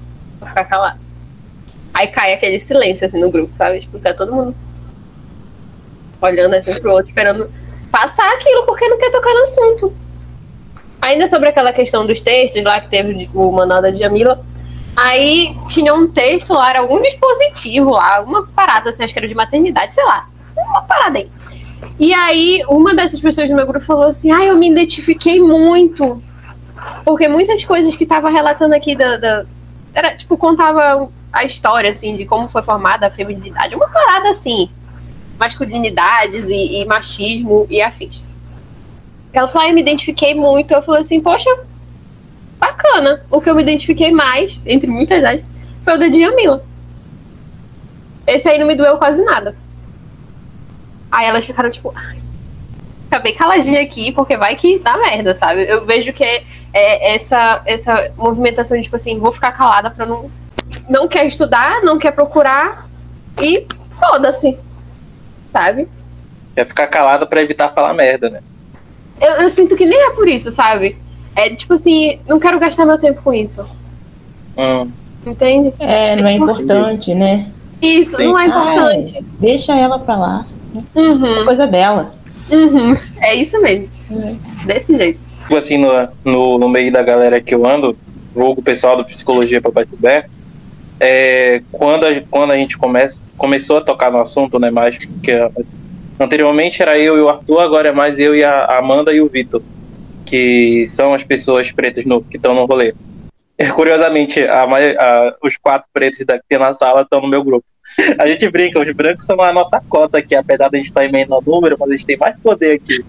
[0.41, 0.99] Vou ficar calada.
[1.93, 3.81] Aí cai aquele silêncio assim no grupo, sabe?
[3.81, 4.55] Tipo, tá todo mundo
[6.21, 7.51] olhando assim pro outro, esperando
[7.91, 9.95] passar aquilo porque não quer tocar no assunto.
[11.01, 14.45] Ainda sobre aquela questão dos textos lá que teve o manual da Jamila,
[14.97, 19.29] aí tinha um texto lá, era algum dispositivo lá, alguma parada assim, acho que era
[19.29, 21.31] de maternidade, sei lá, uma parada aí.
[22.01, 26.21] E aí uma dessas pessoas do meu grupo falou assim, ah, eu me identifiquei muito,
[27.05, 29.47] porque muitas coisas que tava relatando aqui da, da
[29.95, 34.69] era tipo contava a história assim de como foi formada a feminilidade, uma parada assim
[35.39, 38.23] masculinidades e, e machismo e afins.
[39.33, 40.73] Ela falou, ah, eu me identifiquei muito.
[40.73, 41.51] Eu falei assim, poxa,
[42.59, 43.23] bacana.
[43.31, 45.45] O que eu me identifiquei mais, entre muitas aspas,
[45.85, 46.65] foi o da Djamila.
[48.27, 49.57] Esse aí não me doeu quase nada.
[51.11, 51.95] Aí elas ficaram tipo,
[53.11, 55.67] acabei caladinha aqui, porque vai que dá merda, sabe?
[55.67, 60.05] Eu vejo que é, é essa, essa movimentação de tipo assim, vou ficar calada pra
[60.05, 60.31] não.
[60.89, 62.89] Não quer estudar, não quer procurar
[63.41, 63.67] e
[63.99, 64.59] foda-se
[65.53, 65.89] sabe?
[66.55, 68.41] Quer ficar calada para evitar falar merda, né?
[69.21, 70.97] Eu, eu, sinto que nem é por isso, sabe?
[71.35, 73.69] É tipo assim, não quero gastar meu tempo com isso.
[74.57, 74.91] Hum.
[75.27, 75.73] Entende?
[75.79, 77.51] É, não é importante, né?
[77.81, 78.27] Isso, Sim.
[78.27, 79.17] não é importante.
[79.17, 80.47] Ai, deixa ela pra lá.
[80.95, 81.41] Uhum.
[81.41, 82.15] É coisa dela.
[82.51, 82.97] Uhum.
[83.21, 83.89] É isso mesmo.
[84.11, 84.39] Uhum.
[84.65, 85.21] Desse jeito.
[85.43, 85.89] Tipo assim, no,
[86.25, 87.97] no, no meio da galera que eu ando,
[88.35, 90.27] vulgo pessoal do Psicologia para Batibé,
[91.01, 95.33] é, quando, a, quando a gente começa, começou a tocar no assunto, né, mais que
[96.19, 99.29] anteriormente era eu e o Arthur, agora é mais eu e a Amanda e o
[99.29, 99.63] Vitor,
[100.27, 102.95] que são as pessoas pretas no, que estão no rolê.
[103.75, 107.65] Curiosamente, a, a, os quatro pretos tem na sala estão no meu grupo.
[108.21, 111.05] A gente brinca, os brancos são a nossa cota aqui, apesar de a gente estar
[111.05, 113.05] em menor número, mas a gente tem mais poder aqui.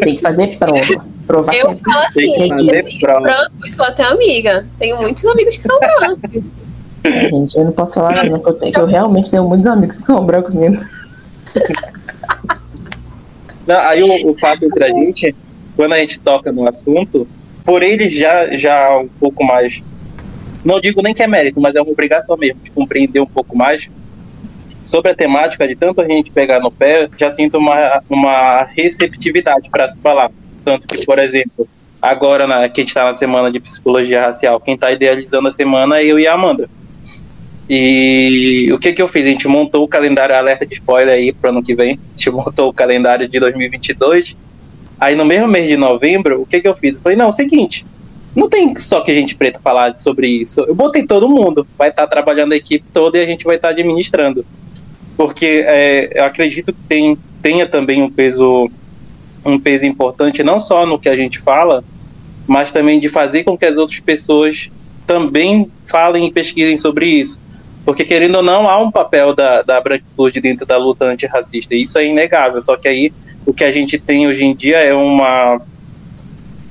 [0.00, 1.12] Tem que fazer prova.
[1.26, 4.66] Provar eu falo assim, que brancos só tem amiga.
[4.78, 6.42] Tenho muitos amigos que são brancos.
[7.04, 9.66] É, gente, eu não posso falar nada, que eu, tenho, que eu realmente tenho muitos
[9.66, 10.84] amigos que são brancos mesmo.
[13.66, 15.34] Não, aí o, o fato entre a gente,
[15.76, 17.26] quando a gente toca no assunto,
[17.64, 19.82] por ele já, já um pouco mais.
[20.64, 23.56] Não digo nem que é mérito, mas é uma obrigação mesmo de compreender um pouco
[23.56, 23.88] mais
[24.84, 29.70] sobre a temática de tanto a gente pegar no pé, já sinto uma, uma receptividade
[29.70, 30.30] para se falar.
[30.64, 31.68] Tanto que, por exemplo,
[32.00, 35.50] agora na, que a gente está na semana de psicologia racial, quem está idealizando a
[35.50, 36.68] semana é eu e a Amanda.
[37.68, 39.24] E o que que eu fiz?
[39.24, 41.92] A gente montou o calendário alerta de spoiler aí para ano que vem.
[41.92, 44.36] A gente montou o calendário de 2022.
[45.00, 46.94] Aí no mesmo mês de novembro, o que que eu fiz?
[46.94, 47.86] Eu falei, não, é o seguinte,
[48.34, 50.60] não tem só que a gente preta falar sobre isso.
[50.60, 53.56] Eu botei todo mundo, vai estar tá trabalhando a equipe toda e a gente vai
[53.56, 54.44] estar tá administrando
[55.16, 58.70] porque é, eu acredito que tem, tenha também um peso
[59.44, 61.82] um peso importante não só no que a gente fala,
[62.46, 64.70] mas também de fazer com que as outras pessoas
[65.06, 67.40] também falem e pesquisem sobre isso.
[67.84, 71.74] Porque, querendo ou não, há um papel da, da branquitude dentro da luta antirracista.
[71.74, 72.60] Isso é inegável.
[72.62, 73.12] Só que aí
[73.44, 75.60] o que a gente tem hoje em dia é uma.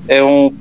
[0.08, 0.54] É um.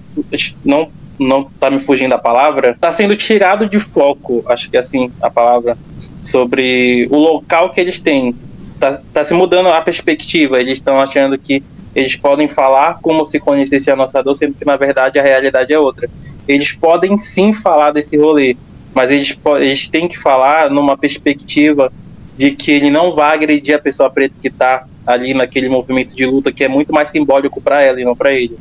[0.63, 2.72] Não, não tá me fugindo a palavra.
[2.72, 5.78] Está sendo tirado de foco, acho que é assim a palavra
[6.21, 8.36] sobre o local que eles têm.
[8.79, 10.60] Tá, tá se mudando a perspectiva.
[10.60, 14.65] Eles estão achando que eles podem falar como se conhecesse a nossa dor, sendo que
[14.65, 16.10] na verdade a realidade é outra.
[16.47, 18.55] Eles podem sim falar desse rolê,
[18.93, 21.91] mas eles, eles têm que falar numa perspectiva
[22.38, 26.25] de que ele não vai agredir a pessoa preta que está ali naquele movimento de
[26.25, 28.57] luta que é muito mais simbólico para ela e não para ele.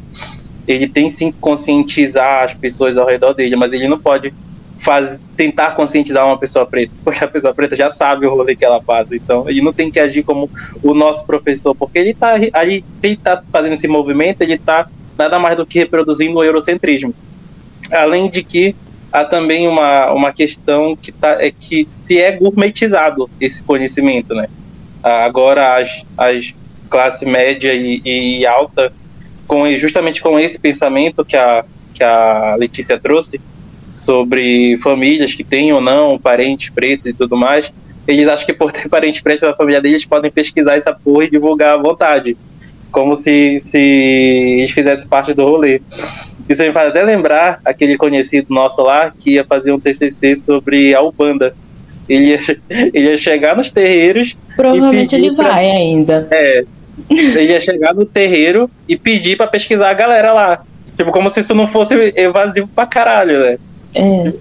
[0.67, 4.35] Ele tem sim que conscientizar as pessoas ao redor dele, mas ele não pode
[4.81, 8.65] faz, tentar conscientizar uma pessoa preta, porque a pessoa preta já sabe o rolê que
[8.65, 10.51] ela faz, então ele não tem que agir como
[10.83, 14.89] o nosso professor, porque ele tá aí, se ele tá fazendo esse movimento, ele tá
[15.17, 17.15] nada mais do que reproduzindo o eurocentrismo.
[17.93, 18.75] Além de que
[19.13, 24.49] há também uma, uma questão que tá, é que se é gourmetizado esse conhecimento, né?
[25.03, 26.55] Agora as, as
[26.89, 28.93] classe média e, e alta,
[29.47, 31.65] com, justamente com esse pensamento que a,
[31.95, 33.41] que a Letícia trouxe,
[33.93, 37.73] sobre famílias que têm ou não parentes pretos e tudo mais,
[38.07, 41.31] eles acham que por ter parentes pretos na família deles, podem pesquisar essa porra e
[41.31, 42.37] divulgar à vontade.
[42.91, 45.81] Como se, se eles fizessem parte do rolê.
[46.49, 50.93] Isso me faz até lembrar aquele conhecido nosso lá que ia fazer um TCC sobre
[50.93, 51.55] a Ubanda.
[52.09, 52.39] Ele ia,
[52.93, 54.37] ele ia chegar nos terreiros.
[54.57, 56.27] Provavelmente ele pra, vai ainda.
[56.33, 56.65] É.
[57.09, 60.65] Ele ia chegar no terreiro e pedir para pesquisar a galera lá.
[60.97, 63.59] Tipo, como se isso não fosse evasivo pra caralho, né?
[63.95, 64.33] É.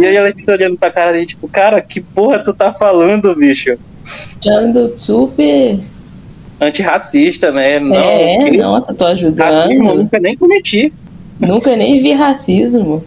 [0.00, 3.34] E aí a Letícia olhando pra cara dele, tipo, cara, que porra tu tá falando,
[3.34, 3.78] bicho?
[4.38, 5.78] Achando super.
[6.60, 7.80] Antirracista, né?
[7.80, 8.56] Não, é, que...
[8.58, 9.50] nossa, tô ajudando.
[9.50, 10.92] Racismo nunca nem cometi.
[11.40, 13.04] Nunca nem vi racismo.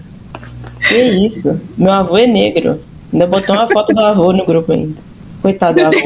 [0.89, 1.59] Que isso?
[1.77, 2.79] Meu avô é negro.
[3.13, 4.97] Ainda botou uma foto do avô no grupo ainda.
[5.41, 5.97] Coitado do avô.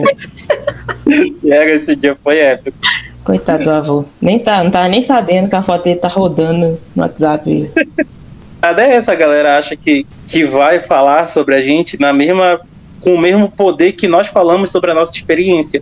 [1.45, 2.77] era esse dia foi épico.
[3.23, 4.05] Coitado do avô.
[4.21, 7.71] Nem tá, não tava nem sabendo que a foto dele tá rodando no WhatsApp.
[8.62, 12.60] Até essa galera acha que, que vai falar sobre a gente na mesma
[13.02, 15.82] com o mesmo poder que nós falamos sobre a nossa experiência.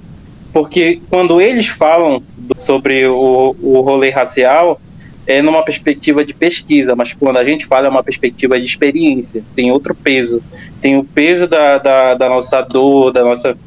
[0.54, 2.22] Porque quando eles falam
[2.56, 4.80] sobre o, o rolê racial,
[5.26, 9.44] é numa perspectiva de pesquisa, mas quando a gente fala é uma perspectiva de experiência,
[9.56, 10.42] tem outro peso.
[10.80, 13.58] Tem o peso da, da, da nossa dor, da nossa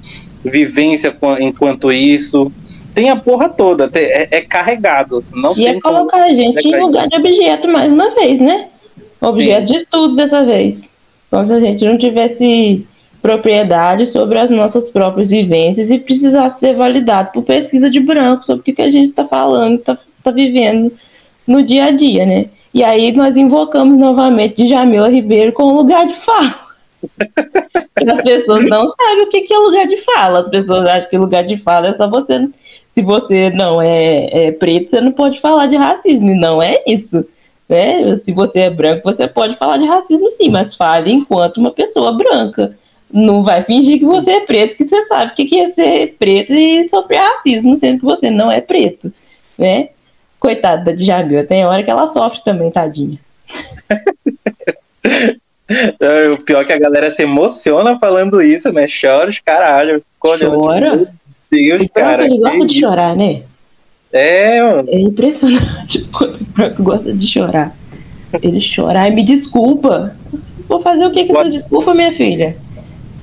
[0.42, 2.50] vivência enquanto isso.
[2.94, 5.24] Tem a porra toda, é, é carregado.
[5.32, 8.68] Não e é colocar a gente em lugar de objeto mais uma vez, né?
[9.20, 9.72] Objeto Sim.
[9.72, 10.88] de estudo dessa vez.
[11.30, 12.86] Como se a gente não tivesse
[13.20, 18.60] propriedade sobre as nossas próprias vivências e precisasse ser validado por pesquisa de branco sobre
[18.60, 20.90] o que, a gente está falando, está tá vivendo
[21.46, 22.46] no dia a dia, né?
[22.72, 26.70] E aí nós invocamos novamente Jamila Ribeiro com lugar de fala.
[28.08, 30.40] as pessoas não sabem o que, que é lugar de fala.
[30.40, 32.48] As pessoas acham que lugar de fala é só você.
[32.92, 36.30] Se você não é, é preto, você não pode falar de racismo.
[36.30, 37.24] E não é isso.
[37.70, 38.16] Né?
[38.16, 42.10] Se você é branco, você pode falar de racismo sim, mas fale enquanto uma pessoa
[42.10, 42.76] branca.
[43.08, 46.52] Não vai fingir que você é preto, que você sabe o que é ser preto
[46.52, 49.12] e sofrer racismo, sendo que você não é preto.
[49.56, 49.90] Né?
[50.40, 53.18] Coitada da Djamila, tem hora que ela sofre também, tadinha.
[56.34, 58.86] O pior é que a galera se emociona falando isso, né?
[58.88, 60.02] Chora os caralho.
[60.18, 60.96] Chora?
[60.96, 61.06] Meu
[61.48, 62.24] Deus, então, cara.
[62.24, 63.44] Ele gosta de chorar, né?
[64.12, 64.58] É.
[64.88, 66.08] É impressionante.
[66.20, 67.74] O Branco gosta de chorar.
[68.42, 69.00] Ele chora.
[69.00, 70.14] Ai, me desculpa.
[70.68, 72.56] Vou fazer o que com essa desculpa, minha filha?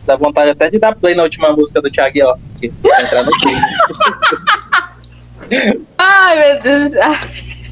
[0.05, 2.37] Dá vontade até de dar play na última música do Thiago, ó.
[2.55, 3.31] Aqui, entrar no
[5.97, 6.93] Ai, meu Deus.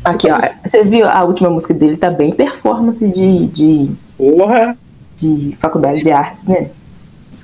[0.03, 0.37] Aqui, ó.
[0.63, 1.95] Você viu a última música dele?
[1.97, 3.47] Tá bem performance de.
[3.47, 4.77] de Porra!
[5.17, 6.69] De faculdade de artes, né?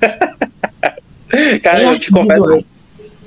[1.62, 2.64] Cara, eu te confesso,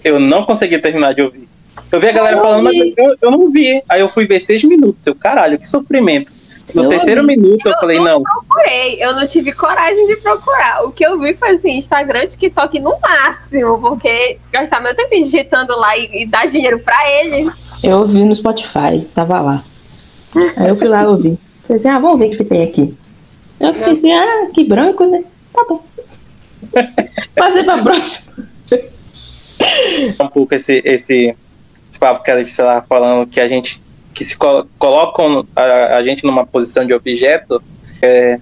[0.04, 1.45] eu não consegui terminar de ouvir.
[1.92, 3.82] Eu vi a galera falando, mas eu, eu não vi.
[3.88, 5.06] Aí eu fui ver seis minutos.
[5.06, 6.32] Eu, caralho, que sofrimento.
[6.74, 7.28] No eu terceiro vi.
[7.28, 8.18] minuto eu, eu falei, não.
[8.18, 10.84] Eu procurei, eu não tive coragem de procurar.
[10.86, 15.78] O que eu vi foi assim, Instagram, TikTok no máximo, porque gastar meu tempo digitando
[15.78, 17.50] lá e, e dar dinheiro pra ele.
[17.84, 19.64] Eu ouvi no Spotify, tava lá.
[20.58, 21.40] Aí eu fui lá e ouvi.
[21.68, 22.94] Falei assim, ah, vamos ver o que tem aqui.
[23.60, 25.24] Eu fiquei assim, ah, que branco, né?
[25.54, 25.84] Tá bom.
[27.38, 28.26] Fazer pra próxima.
[30.20, 31.36] Um pouco esse, esse,
[31.96, 33.82] esse papo que ela estava falando, que a gente
[34.14, 37.62] que se colo colocam a, a, gente numa posição de objeto.
[38.02, 38.40] É,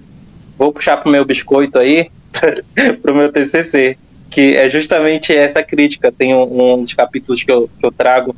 [0.58, 2.10] vou puxar pro meu biscoito aí,
[3.02, 3.96] pro meu TCC,
[4.30, 6.12] que é justamente essa crítica.
[6.12, 8.36] Tem um, um dos capítulos que eu, que eu trago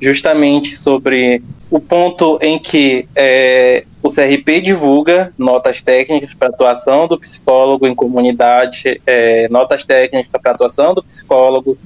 [0.00, 7.18] justamente sobre o ponto em que é, o CRP divulga notas técnicas para atuação do
[7.18, 11.76] psicólogo em comunidade, é, notas técnicas para atuação do psicólogo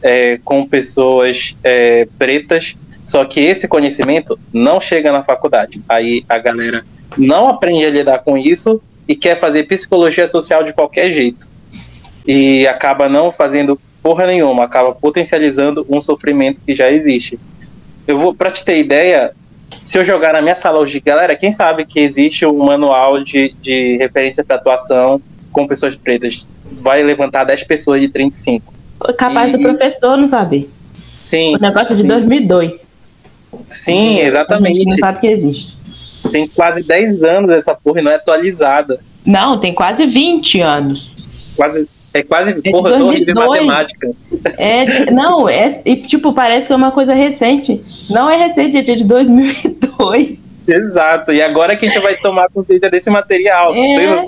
[0.00, 5.82] é, com pessoas é, pretas, só que esse conhecimento não chega na faculdade.
[5.88, 6.84] Aí a galera
[7.18, 11.48] não aprende a lidar com isso e quer fazer psicologia social de qualquer jeito.
[12.26, 17.38] E acaba não fazendo porra nenhuma, acaba potencializando um sofrimento que já existe.
[18.06, 19.34] Eu vou, para te ter ideia,
[19.82, 23.54] se eu jogar na minha sala hoje, galera, quem sabe que existe um manual de,
[23.60, 25.20] de referência para atuação
[25.52, 26.48] com pessoas pretas?
[26.80, 28.72] Vai levantar 10 pessoas de 35.
[29.16, 29.56] Capaz e...
[29.56, 30.70] do professor não saber.
[31.24, 31.56] Sim.
[31.56, 32.08] O negócio de sim.
[32.08, 32.88] 2002.
[33.70, 34.72] Sim, exatamente.
[34.72, 35.74] A gente não sabe que existe.
[36.30, 39.00] Tem quase 10 anos essa porra e não é atualizada.
[39.24, 41.54] Não, tem quase 20 anos.
[41.56, 44.12] Quase é quase, é porra, eu sou horrível matemática.
[44.56, 47.82] É, não, é, e, tipo, parece que é uma coisa recente.
[48.08, 50.38] Não é recente, é de 2002.
[50.66, 53.74] Exato, e agora que a gente vai tomar consciência desse material.
[53.74, 54.24] É.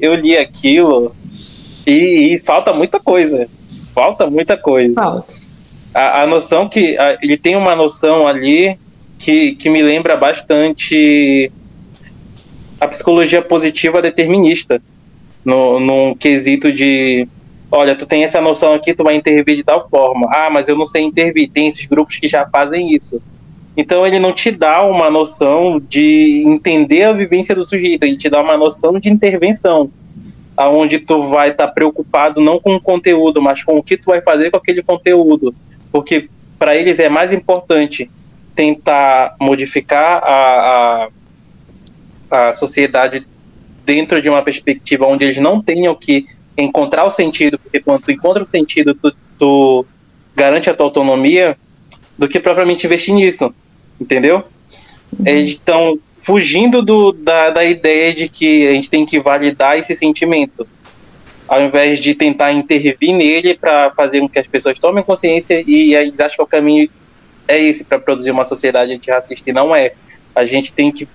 [0.00, 1.16] Eu li aquilo
[1.86, 3.48] e, e, falta muita coisa.
[3.94, 4.94] Falta muita coisa.
[4.94, 5.32] Falta.
[5.94, 6.96] A, a noção que.
[6.98, 8.78] A, ele tem uma noção ali
[9.18, 11.50] que, que me lembra bastante
[12.78, 14.80] a psicologia positiva determinista
[15.44, 17.28] no, num quesito de
[17.70, 20.28] olha, tu tem essa noção aqui, tu vai intervir de tal forma.
[20.30, 21.50] Ah, mas eu não sei intervir.
[21.50, 23.20] Tem esses grupos que já fazem isso.
[23.76, 28.28] Então ele não te dá uma noção de entender a vivência do sujeito, ele te
[28.28, 29.90] dá uma noção de intervenção,
[30.54, 34.06] aonde tu vai estar tá preocupado não com o conteúdo, mas com o que tu
[34.06, 35.54] vai fazer com aquele conteúdo,
[35.90, 36.28] porque
[36.58, 38.10] para eles é mais importante
[38.54, 41.08] tentar modificar a,
[42.30, 43.26] a, a sociedade
[43.84, 48.10] dentro de uma perspectiva onde eles não tenham que encontrar o sentido, porque quando tu
[48.10, 49.86] encontra o sentido, tu, tu
[50.34, 51.56] garante a tua autonomia,
[52.16, 53.54] do que propriamente investir nisso,
[54.00, 54.44] entendeu?
[55.18, 55.26] Uhum.
[55.26, 59.94] Eles estão fugindo do, da, da ideia de que a gente tem que validar esse
[59.96, 60.66] sentimento,
[61.48, 65.94] ao invés de tentar intervir nele para fazer com que as pessoas tomem consciência e
[65.94, 66.88] eles acham que o caminho
[67.48, 69.92] é esse para produzir uma sociedade antirracista e não é.
[70.34, 71.08] A gente tem que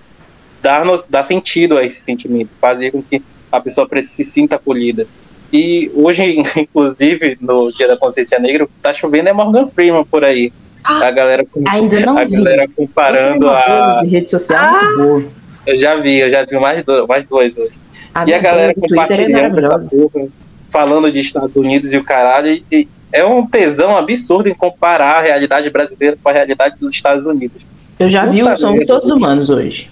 [0.62, 5.06] dar, dar sentido a esse sentimento, fazer com que a pessoa se sinta acolhida.
[5.52, 10.04] E hoje, inclusive, no Dia da Consciência Negra, o que tá chovendo é Morgan Freeman
[10.04, 10.52] por aí.
[10.84, 12.36] Ah, a galera, ainda não a vi.
[12.36, 13.98] galera comparando a.
[14.02, 15.22] De rede social ah,
[15.66, 17.78] eu já vi, eu já vi mais, do, mais dois hoje.
[18.14, 20.28] A e a galera é compartilhando essa porra,
[20.70, 22.62] falando de Estados Unidos e o caralho.
[22.72, 27.26] E é um tesão absurdo em comparar a realidade brasileira com a realidade dos Estados
[27.26, 27.66] Unidos.
[27.98, 29.90] Eu já Puta vi o Somos Todos Humanos hoje.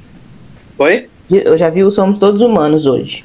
[0.78, 1.08] Oi?
[1.28, 3.24] Eu já vi o Somos Todos Humanos hoje.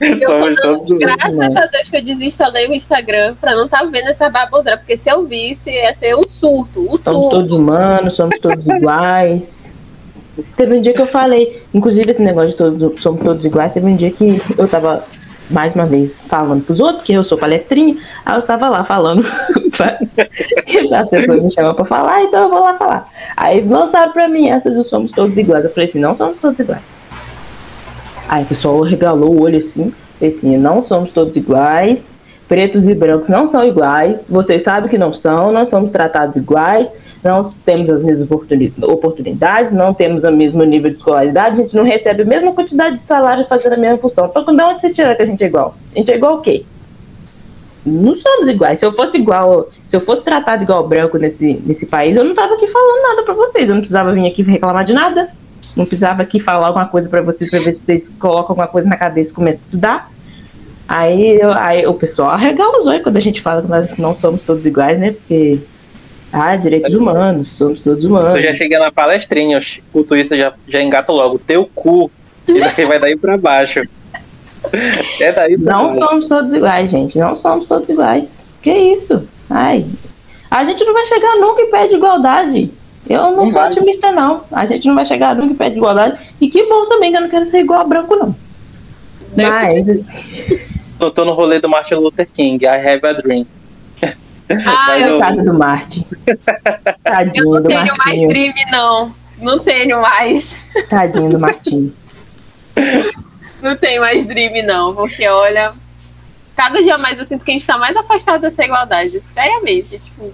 [0.00, 1.56] Eu Somos todos graças humanos.
[1.56, 4.96] a Deus que eu desinstalei o Instagram pra não estar tá vendo essa baboseira, porque
[4.96, 7.30] se eu visse, ia ser um surto, um somos surto.
[7.30, 9.70] todos humanos, somos todos iguais.
[10.56, 13.86] Teve um dia que eu falei, inclusive esse negócio de todos, somos todos iguais, teve
[13.86, 15.04] um dia que eu tava,
[15.52, 19.24] mais uma vez, falando pros outros, que eu sou palestrinha, aí eu estava lá falando,
[20.92, 23.08] as pessoas me chamam pra falar, então eu vou lá falar.
[23.36, 25.64] Aí lançaram pra mim essa do somos todos iguais.
[25.64, 26.82] Eu falei assim, não somos todos iguais.
[28.28, 29.92] Aí o pessoal regalou o olho assim,
[30.22, 32.02] assim, não somos todos iguais,
[32.48, 36.88] pretos e brancos não são iguais, vocês sabem que não são, não somos tratados iguais,
[37.22, 38.28] não temos as mesmas
[38.82, 42.98] oportunidades, não temos o mesmo nível de escolaridade, a gente não recebe a mesma quantidade
[42.98, 44.26] de salário fazendo a mesma função.
[44.26, 45.74] Então, de onde você tira que a gente é igual?
[45.94, 46.64] A gente é igual o quê?
[47.86, 48.80] Não somos iguais.
[48.80, 52.34] Se eu fosse igual, se eu fosse tratado igual branco nesse, nesse país, eu não
[52.34, 53.68] tava aqui falando nada para vocês.
[53.68, 55.28] Eu não precisava vir aqui reclamar de nada.
[55.76, 58.88] Não precisava aqui falar alguma coisa para vocês, para ver se vocês colocam alguma coisa
[58.88, 60.10] na cabeça e começam a estudar.
[60.88, 64.42] Aí, aí o pessoal arregala os olhos quando a gente fala que nós não somos
[64.42, 65.12] todos iguais, né?
[65.12, 65.60] Porque
[66.32, 68.36] ah, direitos humanos, somos todos humanos.
[68.36, 69.60] Eu já cheguei na palestrinha,
[69.92, 72.10] o Twitter já, já engata logo, teu cu,
[72.48, 73.82] e vai daí pra baixo.
[75.20, 75.98] É daí pra Não baixo.
[75.98, 78.24] somos todos iguais, gente, não somos todos iguais.
[78.62, 79.22] Que isso?
[79.50, 79.84] Ai,
[80.50, 82.70] a gente não vai chegar nunca em pé de igualdade.
[83.08, 83.72] Eu não, não sou vai.
[83.72, 84.42] otimista, não.
[84.52, 86.18] A gente não vai chegar nunca em pé de igualdade.
[86.40, 88.34] E que bom também que eu não quero ser igual a branco, não.
[89.36, 90.60] Mas, assim...
[90.98, 93.46] tô, tô no rolê do Martin Luther King, I have a dream.
[94.66, 95.18] Ah, eu...
[95.18, 96.06] Coitado do Marte.
[97.02, 97.96] Tadinho eu não tenho Martinho.
[98.04, 99.14] mais Dream, não.
[99.38, 100.72] Não tenho mais.
[100.88, 101.94] Tadinho do Martinho.
[103.60, 105.72] Não tenho mais Dream, não, porque olha.
[106.56, 109.20] Cada dia mais eu sinto que a gente tá mais afastado dessa igualdade.
[109.32, 110.32] Seriamente, tipo.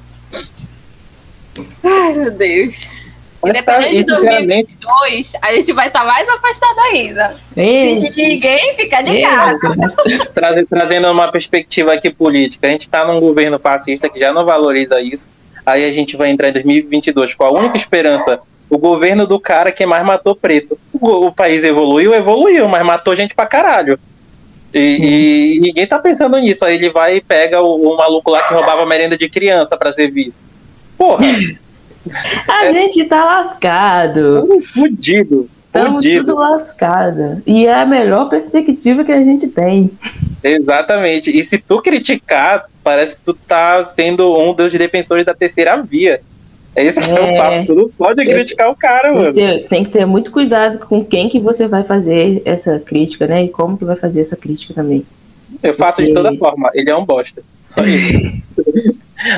[1.84, 2.90] Ai, meu Deus.
[3.44, 7.36] Independente tá, de 2022, a gente vai estar tá mais afastado ainda.
[7.56, 8.00] Ei.
[8.00, 9.58] Se ninguém fica ligado.
[10.34, 14.44] Trazendo, trazendo uma perspectiva aqui política, a gente está num governo fascista que já não
[14.44, 15.30] valoriza isso.
[15.64, 19.72] Aí a gente vai entrar em 2022 com a única esperança o governo do cara
[19.72, 20.78] que mais matou preto.
[20.92, 23.98] O, o país evoluiu, evoluiu, mas matou gente pra caralho.
[24.74, 25.04] E, uhum.
[25.04, 26.64] e, ninguém tá pensando nisso.
[26.64, 29.92] Aí ele vai e pega o, o maluco lá que roubava merenda de criança pra
[29.92, 30.44] ser vice.
[30.96, 31.24] Porra!
[32.48, 32.72] A é...
[32.72, 34.48] gente tá lascado.
[34.72, 35.48] Fudido.
[35.66, 37.42] Estamos tudo lascado.
[37.46, 39.90] E é a melhor perspectiva que a gente tem.
[40.42, 41.30] Exatamente.
[41.36, 46.20] E se tu criticar, parece que tu tá sendo um dos defensores da terceira via.
[46.74, 47.66] É isso que é, é o papo.
[47.66, 49.34] Tu não pode criticar o cara, mano.
[49.68, 53.44] Tem que ter muito cuidado com quem que você vai fazer essa crítica, né?
[53.44, 55.04] E como que vai fazer essa crítica também.
[55.62, 56.08] Eu faço Porque...
[56.08, 56.70] de toda forma.
[56.74, 57.42] Ele é um bosta.
[57.60, 58.42] Só isso.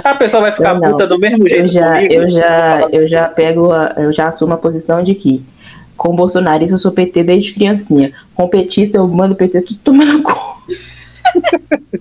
[0.05, 1.65] A pessoa vai ficar puta do mesmo jeito.
[1.65, 2.15] Eu já, comigo.
[2.15, 5.43] eu já, eu já pego, a, eu já assumo a posição de que
[5.97, 8.13] com bolsonarista eu sou PT desde criancinha.
[8.35, 10.61] Com petista eu mando PT tudo tomando cu.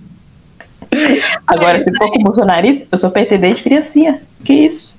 [1.46, 4.20] Agora, se for com bolsonarista, eu sou PT desde criancinha.
[4.44, 4.98] Que isso?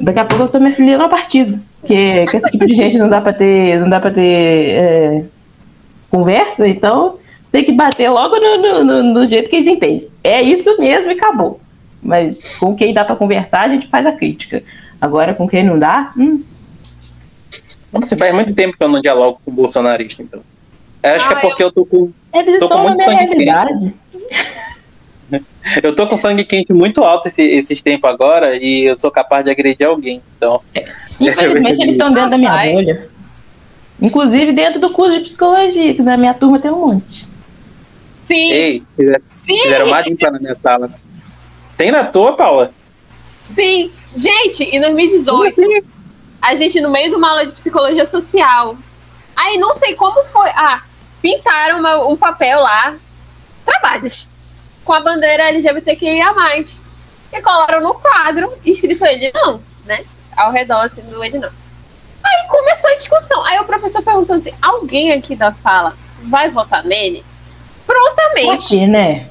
[0.00, 1.58] Daqui a pouco eu tô me afiliando ao partido.
[1.80, 5.24] Porque com esse tipo de gente não dá pra ter, não dá pra ter é,
[6.10, 7.18] conversa, então
[7.50, 10.08] tem que bater logo no, no, no, jeito que eles entendem.
[10.22, 11.60] É isso mesmo e acabou.
[12.02, 14.62] Mas com quem dá para conversar, a gente faz a crítica.
[15.00, 16.42] Agora, com quem não dá, hum.
[17.92, 20.40] Você faz muito tempo que eu não dialogo com o bolsonarista, então.
[21.02, 22.10] Eu acho ah, que é porque eu, eu tô com.
[22.32, 23.94] Eles tô com muito sangue realidade.
[24.10, 24.60] quente.
[25.84, 29.44] Eu tô com sangue quente muito alto esse, esses tempos agora e eu sou capaz
[29.44, 30.20] de agredir alguém.
[30.36, 30.60] Então.
[30.74, 30.84] É.
[31.20, 33.08] Infelizmente, eles estão dentro da minha bolha.
[34.00, 37.29] Inclusive dentro do curso de psicologia, que na minha turma tem um monte.
[38.30, 38.52] Sim.
[38.52, 39.62] Ei, fizeram, Sim.
[39.62, 40.88] fizeram uma limpa na minha sala.
[41.76, 42.72] Tem na tua, Paula?
[43.42, 43.90] Sim.
[44.16, 45.82] Gente, em 2018, Sim.
[46.40, 48.76] a gente no meio de uma aula de psicologia social.
[49.34, 50.48] Aí não sei como foi.
[50.50, 50.84] Ah,
[51.20, 52.94] pintaram uma, um papel lá,
[53.64, 54.28] trabalhos,
[54.84, 56.32] com a bandeira LGBTQIA.
[57.32, 60.04] E colaram no quadro, escrito ele não, né?
[60.36, 61.50] Ao redor assim, do ele não.
[62.22, 63.44] Aí começou a discussão.
[63.44, 67.24] Aí o professor perguntou assim: alguém aqui da sala vai votar nele?
[68.32, 68.86] Prontamente.
[68.86, 69.30] Né?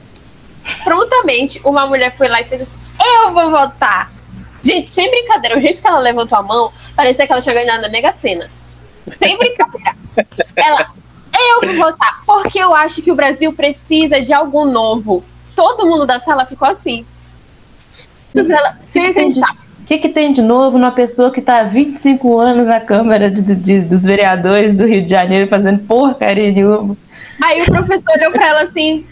[0.83, 2.77] prontamente uma mulher foi lá e fez assim:
[3.23, 4.11] Eu vou votar.
[4.61, 7.81] Gente, sem brincadeira, o jeito que ela levantou a mão, parecia que ela tinha ganhado
[7.81, 8.49] na Mega Sena.
[9.17, 9.95] Sem brincadeira.
[10.55, 10.87] ela,
[11.33, 15.23] eu vou votar, porque eu acho que o Brasil precisa de algo novo.
[15.55, 17.05] Todo mundo da sala ficou assim.
[18.35, 19.55] Ela, sem acreditar.
[19.81, 23.31] O que, que tem de novo numa pessoa que está há 25 anos na Câmara
[23.31, 26.95] de, de, dos Vereadores do Rio de Janeiro fazendo porcaria nenhuma?
[27.41, 29.05] Aí o professor olhou para ela assim: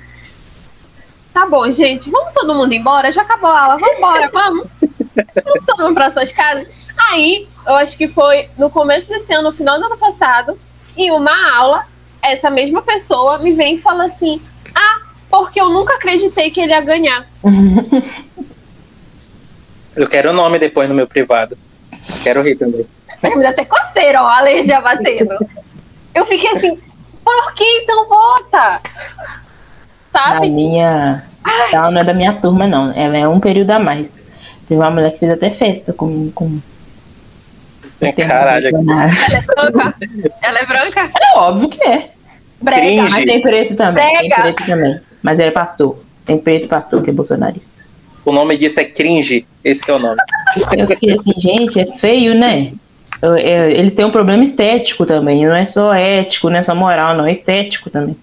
[1.33, 3.11] Tá bom, gente, vamos todo mundo embora?
[3.11, 4.67] Já acabou a aula, vamos embora, vamos?
[4.81, 6.67] vamos todo mundo para suas casas?
[7.11, 10.57] Aí, eu acho que foi no começo desse ano, no final do ano passado,
[10.95, 11.85] em uma aula,
[12.21, 14.41] essa mesma pessoa me vem e fala assim:
[14.73, 17.27] Ah, porque eu nunca acreditei que ele ia ganhar.
[19.95, 21.57] Eu quero o nome depois no meu privado.
[22.21, 22.85] Quero rir também.
[23.23, 25.35] Me dá até coceira, ó, a lei já batendo.
[26.13, 26.79] Eu fiquei assim,
[27.27, 28.81] por que então vota?
[30.13, 30.47] Sabe?
[30.47, 31.25] A minha.
[31.73, 32.93] Ela não é da minha turma, não.
[32.93, 34.07] Ela é um período a mais.
[34.65, 36.31] Teve uma mulher que fez até festa com.
[36.31, 36.59] com...
[38.15, 38.67] Caralho.
[38.67, 38.79] Ela
[39.33, 39.95] é branca?
[40.41, 41.11] Ela é branca?
[41.21, 42.11] É óbvio que é.
[42.61, 43.03] Brega.
[43.03, 43.93] Mas tem preto também.
[43.93, 44.35] Brega.
[44.35, 44.99] Tem preto também.
[45.21, 45.99] Mas ele é pastor.
[46.25, 47.67] Tem preto pastor que é bolsonarista.
[48.23, 49.45] O nome disso é cringe.
[49.63, 50.17] Esse é o nome.
[50.77, 52.71] Eu fiquei assim, gente, é feio, né?
[53.21, 57.15] Eu- Eles têm um problema estético também, não é só ético, não é só moral,
[57.15, 58.15] não, é estético também.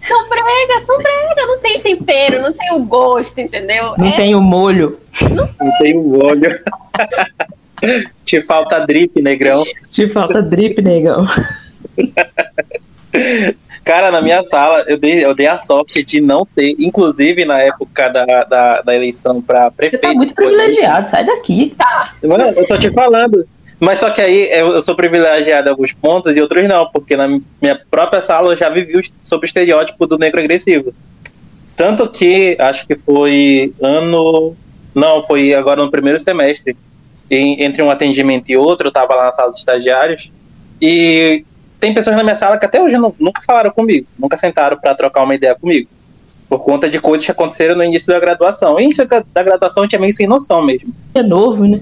[0.00, 3.94] São brega, são brega, não tem tempero, não tem o gosto, entendeu?
[3.96, 4.98] Não É, tem o molho,
[5.30, 6.58] Não tem o olho.
[8.24, 9.64] Te falta drip, negrão.
[9.90, 11.26] te falta drip, negão.
[13.84, 17.58] Cara, na minha sala, eu dei, eu dei a sorte de não ter, inclusive na
[17.58, 20.02] época da, da, da eleição para Você prefeito.
[20.02, 21.74] tá muito privilegiado, sai daqui.
[22.22, 23.44] Mano, eu tô te falando.
[23.84, 27.26] Mas só que aí eu sou privilegiado em alguns pontos e outros não, porque na
[27.26, 30.94] minha própria sala eu já vivi sobre o estereótipo do negro agressivo.
[31.76, 34.54] Tanto que acho que foi ano.
[34.94, 36.76] Não, foi agora no primeiro semestre.
[37.28, 40.30] Em- entre um atendimento e outro, eu tava lá na sala de estagiários.
[40.80, 41.44] E
[41.80, 44.94] tem pessoas na minha sala que até hoje nu- nunca falaram comigo, nunca sentaram para
[44.94, 45.88] trocar uma ideia comigo.
[46.52, 48.78] Por conta de coisas que aconteceram no início da graduação.
[48.78, 50.92] E início da graduação a gente é meio sem noção mesmo.
[51.14, 51.80] É novo, né?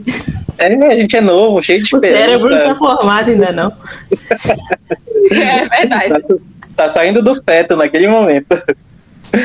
[0.57, 2.75] É, a gente é novo, cheio de O cérebro não esperança.
[2.75, 3.73] tá formado ainda, não.
[5.35, 6.09] é verdade.
[6.23, 6.37] Tá,
[6.77, 8.47] tá saindo do feto naquele momento.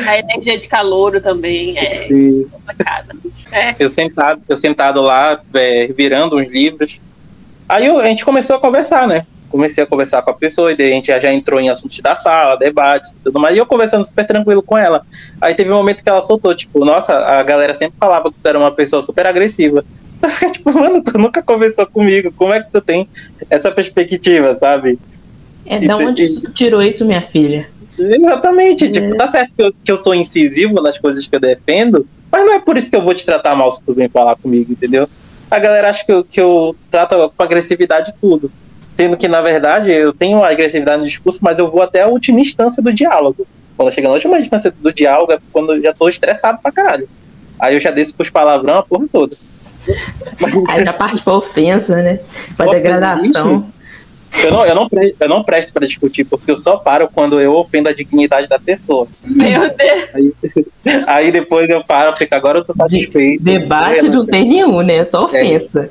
[0.06, 2.06] A energia de calouro também é
[2.48, 3.16] complicada.
[3.50, 3.74] É.
[3.80, 7.00] Eu sentado, eu sentado lá, é, virando uns livros.
[7.68, 9.26] Aí eu- a gente começou a conversar, né?
[9.50, 12.16] Comecei a conversar com a pessoa, e daí a gente já, entrou em assuntos da
[12.16, 13.54] sala, debates e tudo mais.
[13.54, 15.06] E eu conversando super tranquilo com ela.
[15.40, 18.46] Aí teve um momento que ela soltou, tipo, nossa, a galera sempre falava que tu
[18.46, 19.84] era uma pessoa super agressiva.
[20.22, 23.06] Eu fiquei, tipo, mano, tu nunca conversou comigo, como é que tu tem
[23.50, 24.98] essa perspectiva, sabe?
[25.66, 27.68] É da onde tu tirou isso, minha filha?
[27.98, 32.06] Exatamente, tipo, tá certo que eu, que eu sou incisivo nas coisas que eu defendo,
[32.30, 34.36] mas não é por isso que eu vou te tratar mal se tu vem falar
[34.36, 35.08] comigo, entendeu?
[35.50, 38.50] A galera acha que eu, que eu trato com agressividade tudo.
[38.96, 42.40] Sendo que, na verdade, eu tenho agressividade no discurso, mas eu vou até a última
[42.40, 43.46] instância do diálogo.
[43.76, 47.06] Quando chega na última instância do diálogo é quando eu já tô estressado pra caralho.
[47.60, 49.36] Aí eu já desço pros palavrão a porra toda.
[50.70, 52.20] Aí já parte pra ofensa, né?
[52.56, 53.70] Pra degradação.
[54.42, 57.40] Eu não, eu, não pre- eu não presto pra discutir, porque eu só paro quando
[57.40, 59.06] eu ofendo a dignidade da pessoa.
[59.24, 60.08] Meu Deus.
[60.14, 60.32] Aí,
[61.06, 63.42] aí depois eu paro, fico, agora eu tô satisfeito.
[63.42, 64.96] Debate não tem nenhum, né?
[64.98, 65.90] É só ofensa.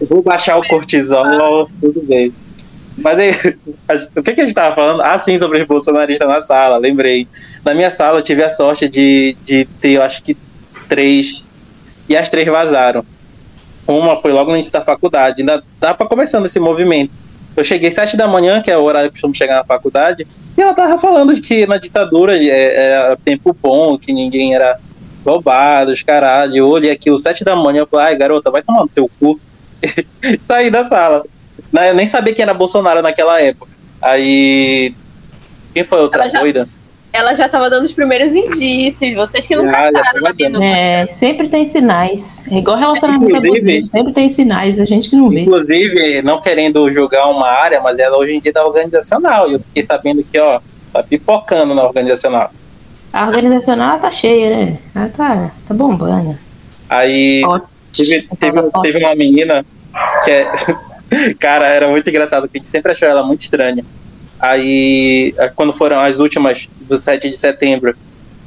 [0.00, 2.32] Eu Vou baixar o cortisol, tudo bem.
[2.98, 3.30] Mas aí,
[3.88, 5.02] a- o que, que a gente tava falando?
[5.02, 7.26] Ah, sim, sobre os bolsonaristas na sala, lembrei.
[7.64, 10.36] Na minha sala eu tive a sorte de, de ter, eu acho que
[10.88, 11.44] três,
[12.08, 13.04] e as três vazaram.
[13.86, 17.10] Uma foi logo no início da faculdade, ainda tava começando esse movimento.
[17.58, 20.24] Eu cheguei sete da manhã, que é o horário que eu costumo chegar na faculdade,
[20.56, 24.78] e ela tava falando de que na ditadura é, era tempo bom, que ninguém era
[25.26, 26.56] roubado, os caralho.
[26.56, 29.10] Eu olhei aqui, o sete da manhã, eu falei, ai garota, vai tomar no teu
[29.18, 29.40] cu.
[30.40, 31.24] Saí da sala.
[31.72, 33.72] Eu nem sabia quem era Bolsonaro naquela época.
[34.00, 34.94] Aí.
[35.74, 36.68] Quem foi a outra Ela já- doida?
[37.12, 39.14] Ela já tava dando os primeiros indícios.
[39.14, 40.62] Vocês que não Ah, na vida.
[40.64, 42.20] É, sempre tem sinais.
[42.50, 45.40] É igual relacionamento Inclusive- sempre tem sinais, a gente que não vê.
[45.40, 49.48] Inclusive, não querendo julgar uma área, mas ela hoje em dia tá organizacional.
[49.50, 50.60] E eu fiquei sabendo que, ó,
[50.92, 52.50] tá pipocando na organizacional.
[53.12, 54.78] A organizacional tá cheia, né?
[54.94, 56.38] Ela tá, tá bombando.
[56.90, 57.68] Aí Ótimo.
[57.96, 59.64] teve, teve, teve uma menina
[60.24, 60.52] que é.
[61.40, 63.82] Cara, era muito engraçado, porque a gente sempre achou ela muito estranha.
[64.40, 67.94] Aí, quando foram as últimas do 7 de setembro,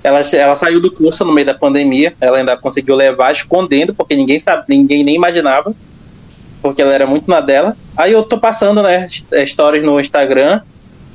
[0.04, 2.14] ela, ela saiu do curso no meio da pandemia.
[2.20, 5.74] Ela ainda conseguiu levar escondendo, porque ninguém sabe, ninguém nem imaginava,
[6.62, 7.76] porque ela era muito na dela.
[7.96, 9.08] Aí eu tô passando, né,
[9.46, 10.62] stories no Instagram,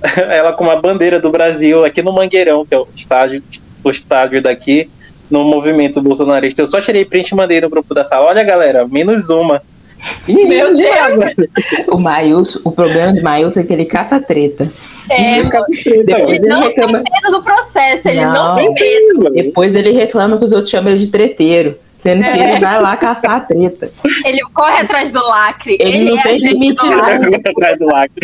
[0.28, 3.42] ela com uma bandeira do Brasil aqui no Mangueirão, que é o estádio,
[3.82, 4.90] o estádio daqui,
[5.30, 6.62] no movimento bolsonarista.
[6.62, 8.26] Eu só tirei print e mandei no grupo da sala.
[8.26, 9.62] Olha, galera, menos uma.
[10.28, 11.18] E Meu Deus.
[11.88, 14.70] O Maílson, o problema de Maílson é que ele caça treta.
[15.09, 17.02] É, Ninguém ficava treta, Depois ele ele não reclama.
[17.02, 18.57] tem medo do processo, ele não, Não.
[18.57, 19.30] tem medo.
[19.32, 21.76] Depois ele reclama que os outros chamam ele de treteiro.
[22.02, 22.50] Sendo que É.
[22.52, 23.90] ele vai lá caçar a treta.
[24.24, 25.76] Ele corre atrás do lacre.
[25.80, 26.96] Ele não é tem limite, não.
[26.98, 27.34] lacre.
[27.34, 28.20] Atrás do lacre.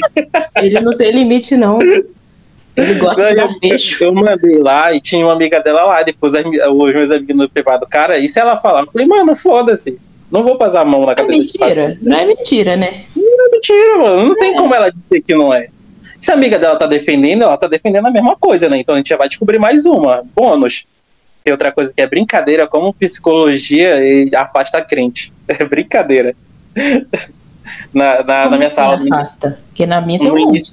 [0.56, 1.78] Ele não tem limite, não.
[1.80, 6.02] Ele gosta de dar Eu, eu mandei lá e tinha uma amiga dela lá.
[6.02, 8.82] Depois as os meus amigos no privado, cara, e se ela falar?
[8.82, 9.98] Eu falei, mano, foda-se.
[10.32, 11.94] Não vou passar a mão na É cabeça de mentira.
[12.00, 13.04] Não é mentira, né?
[13.14, 14.28] Não é mentira, mano.
[14.28, 15.68] Não tem como ela dizer que não é.
[16.18, 18.78] Se a amiga dela tá defendendo, ela tá defendendo a mesma coisa, né?
[18.78, 20.24] Então a gente já vai descobrir mais uma.
[20.34, 20.86] Bônus.
[21.44, 23.96] Tem outra coisa que é brincadeira, como psicologia
[24.36, 25.32] afasta a crente.
[25.48, 26.34] É brincadeira.
[27.94, 29.60] Na, na, na minha Como sala, afasta?
[29.68, 30.72] Porque na minha tem no início,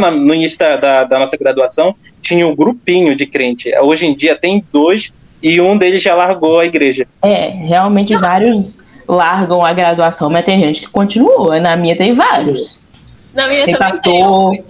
[0.00, 3.72] na- no início da, da, da nossa graduação, tinha um grupinho de crente.
[3.78, 5.12] Hoje em dia tem dois
[5.42, 7.06] e um deles já largou a igreja.
[7.22, 8.76] É, realmente vários
[9.06, 11.58] largam a graduação, mas tem gente que continua.
[11.60, 12.78] Na minha tem vários.
[13.34, 14.50] Na minha Tem também pastor.
[14.52, 14.64] tem.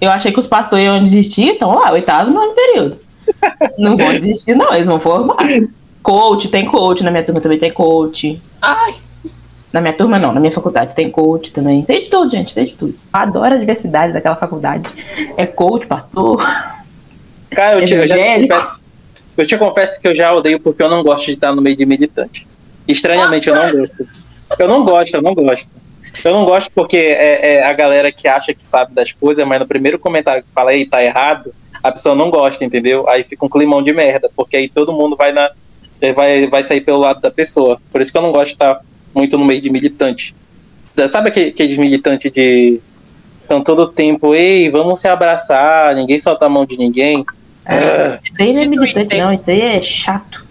[0.00, 2.98] Eu achei que os pastores iam desistir, então lá, oitavo, nono período.
[3.78, 5.36] Não vão desistir, não, eles vão formar.
[6.02, 8.40] Coach, tem coach, na minha turma também tem coach.
[8.60, 8.94] Ai,
[9.72, 11.82] Na minha turma não, na minha faculdade tem coach também.
[11.82, 12.94] Tem de tudo, gente, tem de tudo.
[13.12, 14.88] Adoro a diversidade daquela faculdade.
[15.36, 16.42] É coach, pastor.
[17.50, 18.16] Cara, eu te, eu, já
[19.36, 21.76] eu te confesso que eu já odeio porque eu não gosto de estar no meio
[21.76, 22.46] de militante.
[22.86, 24.08] Estranhamente, eu não gosto.
[24.58, 25.70] Eu não gosto, eu não gosto.
[26.24, 29.60] Eu não gosto porque é, é a galera que acha que sabe das coisas, mas
[29.60, 33.08] no primeiro comentário que fala, ei, tá errado, a pessoa não gosta, entendeu?
[33.08, 35.50] Aí fica um climão de merda, porque aí todo mundo vai na
[36.16, 37.80] vai, vai sair pelo lado da pessoa.
[37.92, 38.80] Por isso que eu não gosto de estar
[39.14, 40.34] muito no meio de militante.
[41.08, 42.80] Sabe aquele- aqueles militantes de
[43.42, 47.24] estão todo tempo, ei, vamos se abraçar, ninguém solta a mão de ninguém.
[47.66, 49.32] Ah, Isso aí não é militante, não.
[49.32, 50.44] Isso aí é chato.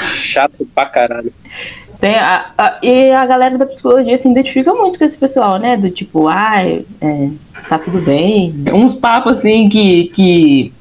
[0.00, 1.32] chato pra caralho.
[2.00, 5.76] Tem a, a- e a galera da psicologia se identifica muito com esse pessoal, né?
[5.76, 7.28] Do tipo, ai, é,
[7.68, 8.54] tá tudo bem.
[8.72, 10.72] Uns papos assim que, que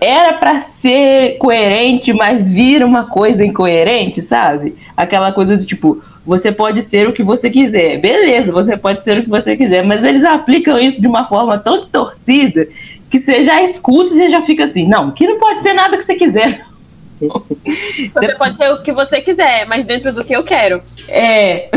[0.00, 4.76] era pra ser coerente, mas vira uma coisa incoerente, sabe?
[4.96, 7.98] Aquela coisa do tipo, você pode ser o que você quiser.
[8.00, 11.56] Beleza, você pode ser o que você quiser, mas eles aplicam isso de uma forma
[11.56, 12.66] tão distorcida
[13.12, 15.98] que você já escuta e você já fica assim, não, que não pode ser nada
[15.98, 16.64] que você quiser.
[17.20, 20.82] você pode ser o que você quiser, mas dentro do que eu quero.
[21.06, 21.68] É.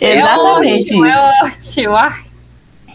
[0.00, 0.82] É Exatamente.
[0.82, 1.96] ótimo, é ótimo.
[1.96, 2.12] Ai,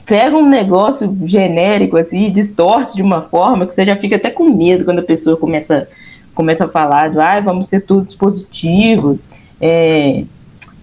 [0.06, 4.46] Pega um negócio genérico assim, distorce de uma forma que você já fica até com
[4.46, 5.90] medo quando a pessoa começa,
[6.34, 9.26] começa a falar de ah, vamos ser todos positivos.
[9.60, 10.24] É,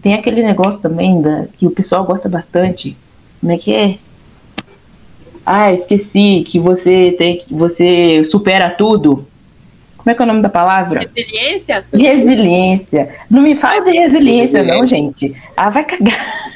[0.02, 2.94] tem aquele negócio também da, que o pessoal gosta bastante.
[3.40, 3.96] Como é que é?
[5.46, 9.24] Ah, esqueci que você tem que você supera tudo.
[9.96, 11.08] Como é que é o nome da palavra?
[11.16, 11.84] resiliência?
[11.92, 13.08] Resiliência.
[13.30, 15.34] Não me fala de resiliência, não, gente.
[15.56, 16.50] Ah, vai cagar.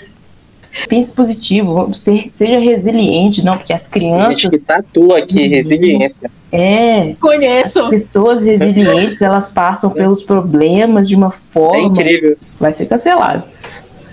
[0.89, 4.49] Pense positivo, vamos ter- seja resiliente, não, porque as Gente crianças.
[4.51, 6.31] que tatua aqui, resiliência.
[6.53, 7.89] É, Conheço.
[7.91, 11.81] pessoas resilientes, elas passam pelos problemas de uma É forma.
[11.83, 12.37] incrível.
[12.59, 13.43] Vai ser cancelado.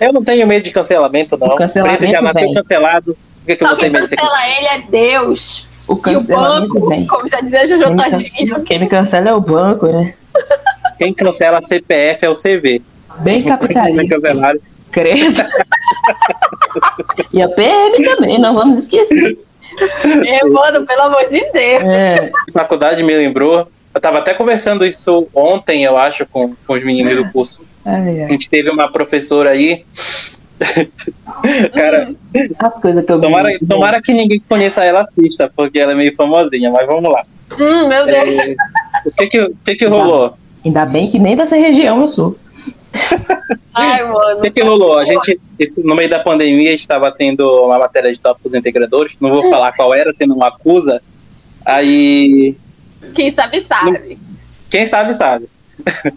[0.00, 1.48] Eu não tenho medo de cancelamento, não.
[1.48, 2.54] O cancelamento Preto já nasceu vem.
[2.54, 3.16] cancelado.
[3.48, 5.66] Que, que eu vou ter medo cancela ele é Deus.
[5.88, 8.60] O E o banco, como já dizia Jojo Quem me, Todinho.
[8.64, 10.12] quem me cancela é o banco, né?
[10.98, 12.82] Quem cancela a CPF é o CV.
[13.20, 14.54] Bem Vai capitalista.
[14.92, 15.42] Credo.
[17.32, 19.38] E a PM também, não vamos esquecer.
[20.26, 21.54] É, mano, pelo amor de Deus.
[21.84, 23.68] É, faculdade me lembrou.
[23.94, 27.60] Eu tava até conversando isso ontem, eu acho, com, com os meninos do curso.
[27.84, 28.30] ai, A ai.
[28.30, 29.84] gente teve uma professora aí.
[31.74, 32.10] Cara,
[32.58, 33.66] As coisas que eu tomara, vi.
[33.66, 37.24] tomara que ninguém conheça ela assista, porque ela é meio famosinha, mas vamos lá.
[37.58, 38.38] Hum, meu Deus.
[38.38, 38.56] É,
[39.06, 40.34] o que que, o que, que rolou?
[40.64, 42.36] Ainda bem que nem dessa região eu sou.
[43.74, 44.38] Ai, mano.
[44.38, 44.98] O que, que rolou?
[44.98, 48.54] A gente, isso, no meio da pandemia, a gente estava tendo uma matéria de tópicos
[48.54, 51.00] integradores, não vou falar qual era, se não acusa.
[51.64, 52.56] Aí,
[53.14, 54.18] Quem sabe, sabe.
[54.70, 55.48] quem sabe, sabe.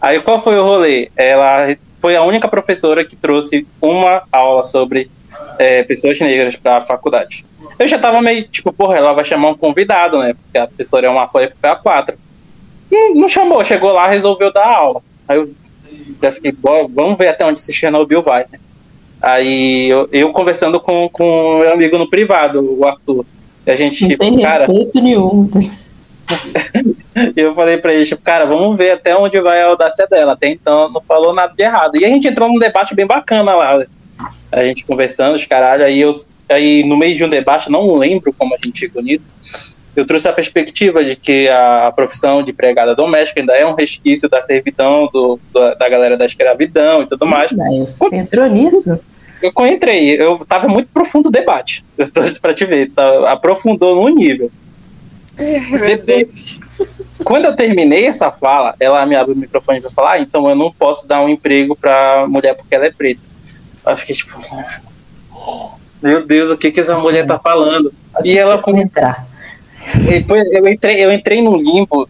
[0.00, 1.10] Aí, qual foi o rolê?
[1.16, 5.10] Ela foi a única professora que trouxe uma aula sobre
[5.58, 7.46] é, pessoas negras para a faculdade.
[7.78, 10.34] Eu já tava meio tipo, porra, ela vai chamar um convidado, né?
[10.34, 12.18] Porque a professora é uma foi a quatro.
[12.92, 15.00] Não, não chamou, chegou lá, resolveu dar aula.
[15.26, 15.50] Aí eu
[16.22, 18.60] já fiquei, "Bom, vamos ver até onde esse Chernobyl vai, né?
[19.22, 23.24] Aí eu, eu conversando com com meu amigo no privado, o Arthur.
[23.66, 25.48] E a gente, Não tipo, tem cara, nenhum.
[27.36, 30.32] e eu falei pra ele, tipo, cara, vamos ver até onde vai a audácia dela.
[30.32, 31.96] Até então não falou nada de errado.
[31.96, 33.84] E a gente entrou num debate bem bacana lá.
[34.52, 36.12] A gente conversando, os caralho, aí eu
[36.48, 39.28] aí no meio de um debate, não lembro como a gente chegou nisso.
[39.96, 44.28] Eu trouxe a perspectiva de que a profissão de empregada doméstica ainda é um resquício
[44.28, 47.52] da servidão, do, do- da galera da escravidão e tudo mais.
[47.52, 48.98] Você entrou nisso?
[49.40, 51.84] Eu entrei, eu tava muito profundo o debate.
[51.96, 52.06] Eu
[52.42, 54.50] pra te ver, tá- aprofundou num nível.
[57.24, 60.54] Quando eu terminei essa fala, ela me abre o microfone pra falar, ah, então eu
[60.54, 63.20] não posso dar um emprego pra mulher porque ela é preta.
[63.86, 64.38] Eu fiquei tipo,
[66.02, 67.92] meu Deus, o que que essa mulher tá falando?
[68.24, 68.72] E ela com
[70.06, 72.08] depois eu entrei, eu entrei num limbo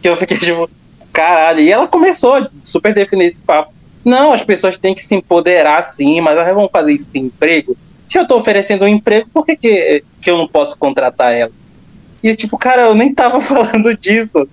[0.00, 0.68] que eu fiquei tipo,
[1.12, 1.60] caralho.
[1.60, 3.72] E ela começou a super definir esse papo.
[4.04, 7.76] Não, as pessoas têm que se empoderar sim, mas elas vão fazer isso de emprego.
[8.04, 11.52] Se eu tô oferecendo um emprego, por que, que, que eu não posso contratar ela?
[12.22, 14.48] E eu, tipo, cara, eu nem tava falando disso,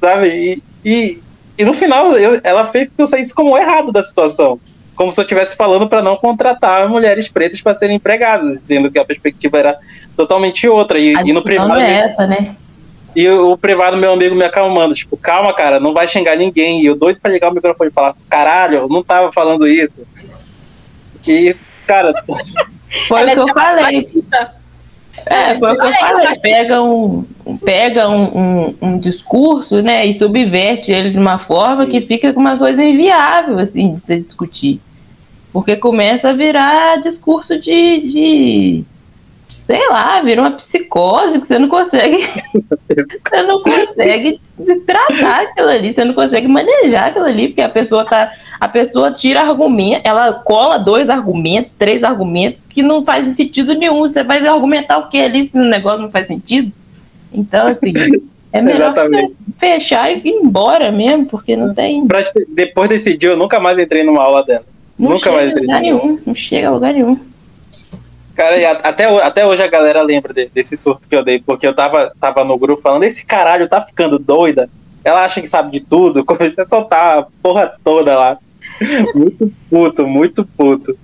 [0.00, 0.28] sabe?
[0.28, 1.22] E, e,
[1.58, 4.58] e no final eu- ela fez que eu saísse como errado da situação.
[4.96, 8.98] Como se eu estivesse falando para não contratar mulheres pretas para serem empregadas, sendo que
[8.98, 9.78] a perspectiva era
[10.16, 10.98] totalmente outra.
[10.98, 11.68] E, A e no privado.
[11.70, 12.54] não é essa, né?
[13.16, 16.82] E o, privado, meu amigo, me acalmando, tipo, calma, cara, não vai xingar ninguém.
[16.82, 20.06] E eu doido pra ligar o microfone e falar, caralho, eu não tava falando isso.
[21.26, 21.56] E,
[21.86, 22.12] cara,
[23.08, 24.02] Foi Ela o que eu falei.
[24.02, 24.54] machista.
[25.26, 26.32] É, foi o que eu falei.
[26.40, 27.24] Pega um,
[27.64, 32.40] pega um, um, um, discurso, né, e subverte ele de uma forma que fica com
[32.40, 34.80] uma coisa inviável, assim, de se discutir.
[35.52, 38.84] Porque começa a virar discurso de, de
[39.50, 42.28] sei lá, vira uma psicose que você não consegue.
[42.88, 44.40] você não consegue
[44.86, 48.32] tratar aquilo ali, você não consegue manejar aquilo ali, porque a pessoa tá.
[48.60, 54.00] A pessoa tira argumento, ela cola dois argumentos, três argumentos, que não faz sentido nenhum.
[54.00, 56.70] Você vai argumentar o que ali se o negócio não faz sentido?
[57.32, 57.92] Então, assim,
[58.52, 58.94] é melhor
[59.58, 62.06] fechar e ir embora mesmo, porque não tem.
[62.48, 64.64] Depois desse dia, eu nunca mais entrei numa aula dela.
[64.98, 65.66] Não nunca mais entrei.
[65.66, 67.29] Lugar nenhum, não chega a lugar nenhum.
[68.34, 71.74] Cara, até, até hoje a galera lembra de, desse surto que eu dei, porque eu
[71.74, 74.68] tava, tava no grupo falando, esse caralho tá ficando doida.
[75.04, 76.24] Ela acha que sabe de tudo.
[76.26, 78.38] Comecei a soltar a porra toda lá.
[79.14, 80.96] Muito puto, muito puto.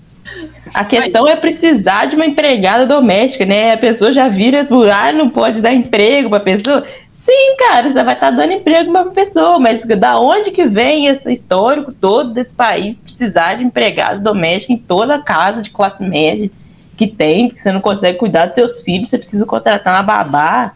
[0.75, 3.73] A questão é precisar de uma empregada doméstica, né?
[3.73, 6.85] A pessoa já vira por ah, não pode dar emprego pra pessoa.
[7.21, 11.07] Sim, cara, você vai estar tá dando emprego pra pessoa, mas da onde que vem
[11.07, 16.51] esse histórico todo desse país precisar de empregada doméstica em toda casa de classe média?
[16.97, 20.73] Que tem, que você não consegue cuidar dos seus filhos, você precisa contratar uma babá,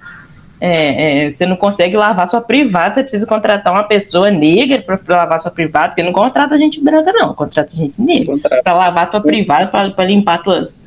[0.60, 4.98] é, é, você não consegue lavar sua privada, você precisa contratar uma pessoa negra para
[5.08, 9.20] lavar sua privada, porque não contrata gente branca, não, contrata gente negra para lavar sua
[9.20, 10.80] privada, para limpar suas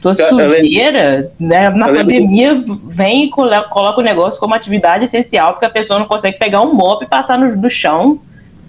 [0.00, 1.30] tuas sujeiras.
[1.38, 1.68] Né?
[1.70, 6.38] Na pandemia, vem e coloca o negócio como atividade essencial, porque a pessoa não consegue
[6.38, 8.18] pegar um mop e passar no, no chão.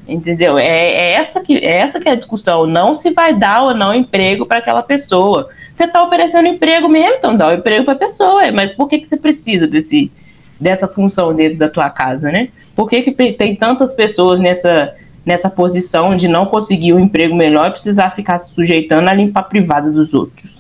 [0.07, 0.57] Entendeu?
[0.57, 2.67] É, é, essa que, é essa que é a discussão.
[2.67, 5.47] Não se vai dar ou não emprego para aquela pessoa.
[5.75, 8.51] Você está oferecendo emprego mesmo, então dá o um emprego para a pessoa.
[8.51, 10.11] Mas por que, que você precisa desse,
[10.59, 12.49] dessa função dentro da tua casa, né?
[12.75, 14.93] Por que, que tem tantas pessoas nessa,
[15.25, 19.41] nessa posição de não conseguir um emprego melhor e precisar ficar se sujeitando a limpar
[19.41, 20.51] a privada dos outros?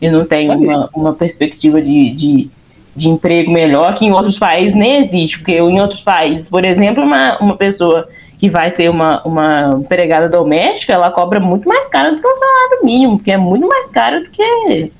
[0.00, 2.50] E não tem uma, uma perspectiva de, de,
[2.94, 5.38] de emprego melhor que em outros países nem existe.
[5.38, 10.28] Porque em outros países, por exemplo, uma, uma pessoa que vai ser uma, uma empregada
[10.28, 13.90] doméstica, ela cobra muito mais caro do que o salário mínimo, porque é muito mais
[13.90, 14.92] caro do que,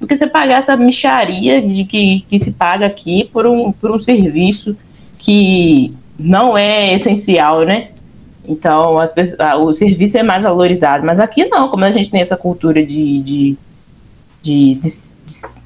[0.00, 3.90] do que você pagar essa micharia de que, que se paga aqui por um, por
[3.90, 4.74] um serviço
[5.18, 7.88] que não é essencial, né?
[8.48, 11.04] Então, as pessoas, o serviço é mais valorizado.
[11.04, 13.56] Mas aqui não, como a gente tem essa cultura de, de,
[14.40, 14.98] de, de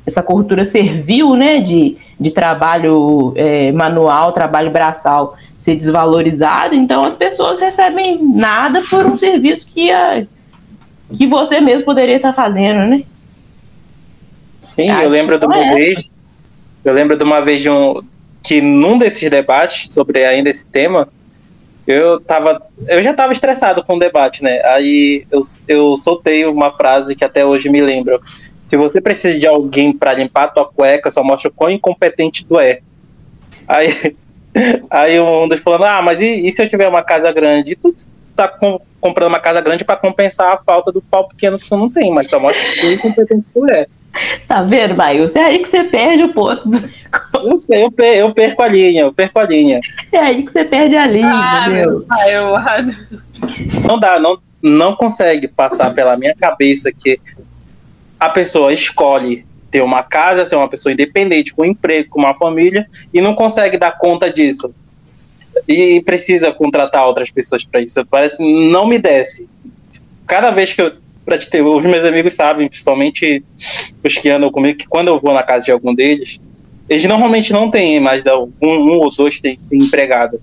[0.05, 1.61] essa cultura servil, né?
[1.61, 9.05] De, de trabalho é, manual, trabalho braçal ser desvalorizado, então as pessoas recebem nada por
[9.05, 10.25] um serviço que, a,
[11.15, 13.05] que você mesmo poderia estar fazendo, né?
[14.59, 16.11] Sim, eu lembro de uma é vez,
[16.83, 18.03] eu lembro de uma vez de um,
[18.43, 21.09] que num desses debates sobre ainda esse tema,
[21.87, 24.63] eu tava, eu já estava estressado com o debate, né?
[24.65, 28.19] Aí eu, eu soltei uma frase que até hoje me lembra.
[28.65, 32.59] Se você precisa de alguém para limpar tua cueca, só mostra o quão incompetente tu
[32.59, 32.81] é.
[33.69, 34.17] Aí
[34.91, 37.73] Aí um dos falando, ah, mas e, e, se eu tiver uma casa grande?
[37.73, 37.95] E tu
[38.35, 41.77] tá com, comprando uma casa grande para compensar a falta do pau pequeno que tu
[41.77, 43.87] não tem, mas só mostra que incompetente tu é.
[44.49, 45.39] Tá vendo, Maílson?
[45.39, 46.63] É aí que você perde o ponto.
[47.69, 49.81] Eu, eu, eu, perco a linha, eu perco a linha.
[50.13, 51.69] É aí que você perde a linha, ah?
[51.69, 52.33] Meu pai,
[53.87, 57.21] não dá, não, não consegue passar pela minha cabeça que
[58.19, 62.35] a pessoa escolhe ter uma casa, ser uma pessoa independente, com um emprego, com uma
[62.35, 64.75] família, e não consegue dar conta disso.
[65.69, 68.05] E precisa contratar outras pessoas para isso.
[68.07, 69.49] Parece não me desce.
[70.27, 70.93] Cada vez que eu.
[71.23, 73.45] Pra te ter, os meus amigos sabem, principalmente
[74.03, 76.41] os que andam comigo, que quando eu vou na casa de algum deles,
[76.89, 80.41] eles normalmente não têm mais um, um ou dois tem, empregado.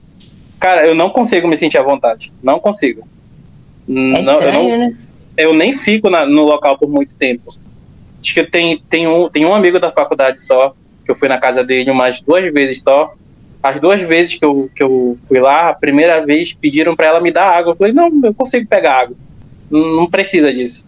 [0.59, 2.31] Cara, eu não consigo me sentir à vontade.
[2.41, 3.01] Não consigo.
[3.01, 4.97] É não, estranho, eu, não, né?
[5.35, 7.53] eu nem fico na, no local por muito tempo.
[8.21, 10.73] Acho que tem, tem, um, tem um amigo da faculdade só,
[11.05, 13.13] que eu fui na casa dele umas duas vezes só.
[13.61, 17.21] As duas vezes que eu, que eu fui lá, a primeira vez pediram para ela
[17.21, 17.71] me dar água.
[17.71, 19.15] Eu falei, não, eu consigo pegar água.
[19.69, 20.85] Não, precisa disso.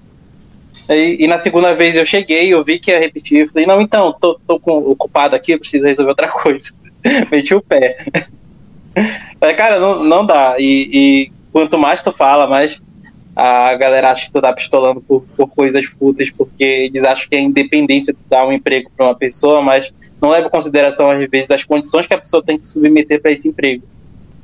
[0.87, 3.41] E, e, na segunda vez eu cheguei, eu vi que ia repetir.
[3.41, 6.71] Eu falei, não, então, tô, tô ocupado aqui, preciso resolver outra coisa.
[7.31, 7.97] Meti o pé.
[9.39, 10.55] Falei, cara, não, não dá.
[10.59, 12.81] E, e quanto mais tu fala, mais
[13.39, 17.35] a galera acha que tu tá pistolando por, por coisas fúteis, porque eles acham que
[17.37, 21.49] a independência dá um emprego para uma pessoa, mas não leva em consideração, às vezes,
[21.49, 23.83] as condições que a pessoa tem que submeter para esse emprego.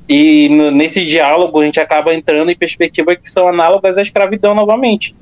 [0.07, 4.55] E no, nesse diálogo a gente acaba entrando em perspectivas que são análogas à escravidão
[4.55, 5.13] novamente.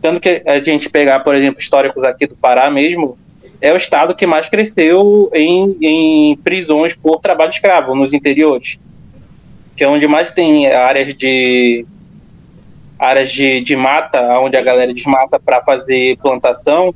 [0.00, 3.16] Tanto que a gente pegar, por exemplo, históricos aqui do Pará mesmo,
[3.60, 8.80] é o estado que mais cresceu em, em prisões por trabalho escravo nos interiores,
[9.76, 11.86] que é onde mais tem áreas de
[13.02, 16.94] áreas de, de mata, onde a galera desmata para fazer plantação,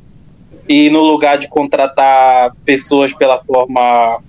[0.69, 4.23] e no lugar de contratar pessoas pela forma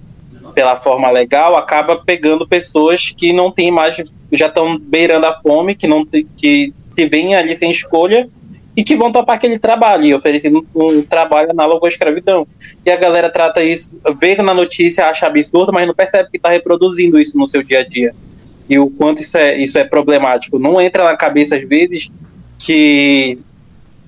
[0.56, 3.96] pela forma legal, acaba pegando pessoas que não têm mais,
[4.32, 8.28] já estão beirando a fome, que não que se veem ali sem escolha
[8.76, 12.48] e que vão topar aquele trabalho, e oferecendo um trabalho análogo à escravidão.
[12.84, 16.50] E a galera trata isso, vê na notícia, acha absurdo, mas não percebe que está
[16.50, 18.16] reproduzindo isso no seu dia a dia.
[18.70, 20.59] E o quanto isso é, isso é problemático.
[20.59, 22.11] Não entra na cabeça, às vezes,
[22.59, 23.36] que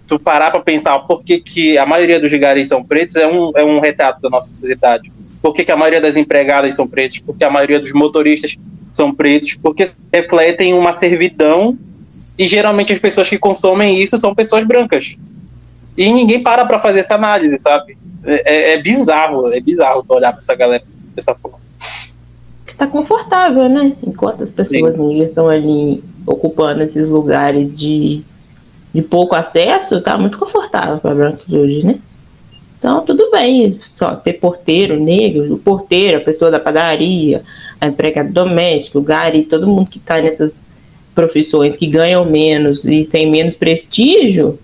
[0.08, 3.52] tu parar para pensar por que, que a maioria dos garis são pretos é um,
[3.56, 5.12] é um retrato da nossa sociedade.
[5.42, 7.20] Por que, que a maioria das empregadas são pretas?
[7.20, 8.58] Porque a maioria dos motoristas
[8.92, 9.56] são pretos?
[9.56, 11.78] Porque refletem uma servidão
[12.38, 15.18] e geralmente as pessoas que consomem isso são pessoas brancas.
[15.96, 17.98] E ninguém para para fazer essa análise, sabe?
[18.24, 20.84] É, é, é bizarro, é bizarro olhar para essa galera
[21.16, 21.60] dessa forma.
[22.80, 23.92] Tá confortável, né?
[24.02, 28.22] Enquanto as pessoas negras estão ali ocupando esses lugares de,
[28.94, 32.00] de pouco acesso, tá muito confortável para brancos hoje, né?
[32.78, 37.44] Então, tudo bem, só ter porteiro negro, o porteiro, a pessoa da padaria,
[37.82, 40.54] a empregada doméstica, o gari, todo mundo que está nessas
[41.14, 44.58] profissões que ganham menos e tem menos prestígio,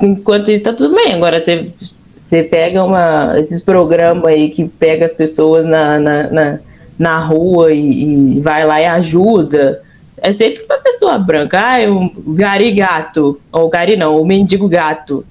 [0.00, 1.12] enquanto isso está tudo bem.
[1.12, 1.70] Agora você,
[2.26, 6.60] você pega uma, esses programas aí que pega as pessoas na, na, na,
[6.98, 9.82] na rua e, e, vai lá e ajuda.
[10.16, 11.60] É sempre uma pessoa branca.
[11.60, 13.40] Ah, é um gari gato.
[13.52, 15.24] Ou gari não, o mendigo gato.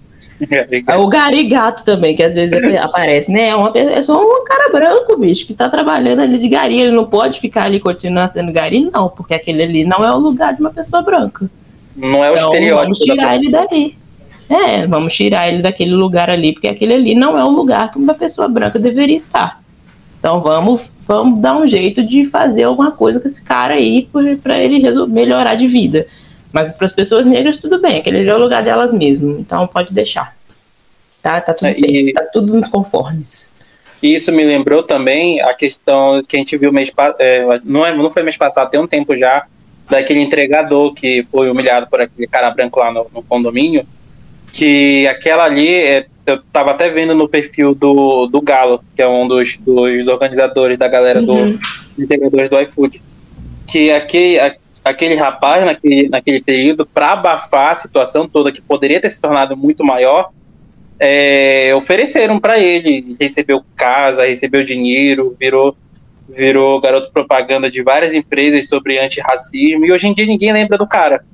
[0.88, 3.50] É o garigato também, que às vezes aparece, né?
[3.50, 6.82] É, uma, é só um cara branco, bicho, que tá trabalhando ali de gari.
[6.82, 10.20] Ele não pode ficar ali continuando sendo gari, não, porque aquele ali não é o
[10.20, 11.50] lugar de uma pessoa branca.
[11.96, 12.96] Não é o então, estereótipo.
[12.96, 13.98] Vamos tirar ele dali.
[14.50, 17.98] É, vamos tirar ele daquele lugar ali, porque aquele ali não é o lugar que
[17.98, 19.63] uma pessoa branca deveria estar.
[20.24, 24.08] Então vamos, vamos dar um jeito de fazer alguma coisa com esse cara aí
[24.42, 26.08] para ele melhorar de vida.
[26.50, 29.94] Mas para as pessoas negras, tudo bem, aquele é o lugar delas mesmo, então pode
[29.94, 30.34] deixar.
[31.22, 33.50] Tá, tá tudo é, certo, tá tudo nos conformes.
[34.02, 38.10] Isso me lembrou também a questão que a gente viu mês é, não, é, não
[38.10, 39.46] foi mês passado, tem um tempo já,
[39.90, 43.86] daquele entregador que foi humilhado por aquele cara branco lá no, no condomínio,
[44.54, 49.08] que aquela ali, é, eu tava até vendo no perfil do, do Galo, que é
[49.08, 51.58] um dos, dos organizadores da galera uhum.
[51.96, 53.02] do entregadores do iFood,
[53.68, 54.40] que aquele,
[54.84, 59.58] aquele rapaz, naquele, naquele período, para abafar a situação toda, que poderia ter se tornado
[59.58, 60.30] muito maior,
[61.00, 63.16] é, ofereceram para ele.
[63.20, 65.76] Recebeu casa, recebeu dinheiro, virou,
[66.30, 70.88] virou garoto propaganda de várias empresas sobre antirracismo, e hoje em dia ninguém lembra do
[70.88, 71.26] cara.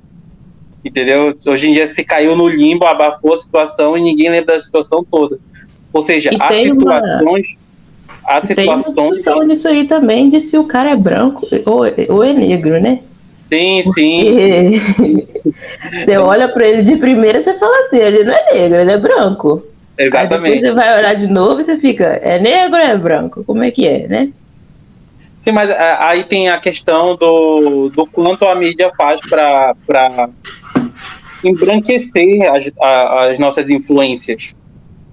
[0.84, 1.36] Entendeu?
[1.46, 5.04] Hoje em dia se caiu no limbo, abafou a situação e ninguém lembra da situação
[5.08, 5.38] toda.
[5.92, 7.48] Ou seja, há situações.
[7.48, 7.70] Uma...
[8.24, 8.54] Há situações.
[8.54, 12.32] Tem uma discussão nisso aí também de se o cara é branco ou, ou é
[12.32, 13.00] negro, né?
[13.48, 14.80] Sim, sim.
[16.04, 18.92] você olha para ele de primeira e você fala assim, ele não é negro, ele
[18.92, 19.62] é branco.
[19.98, 20.54] Exatamente.
[20.54, 23.44] Aí depois você vai olhar de novo e você fica, é negro ou é branco?
[23.44, 24.30] Como é que é, né?
[25.40, 29.74] Sim, mas é, aí tem a questão do, do quanto a mídia faz para
[31.42, 32.70] embranquecer as,
[33.30, 34.54] as nossas influências.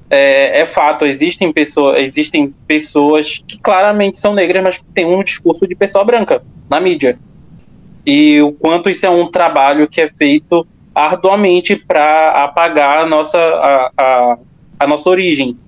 [0.10, 5.24] É, é, fato, existem, pessoa, existem pessoas que claramente são negras, mas que têm um
[5.24, 7.18] discurso de pessoa branca na mídia
[8.10, 10.66] e o quanto isso é um trabalho que é feito
[10.96, 14.38] arduamente para apagar a nossa, a, a,
[14.80, 15.60] a, nossa origem,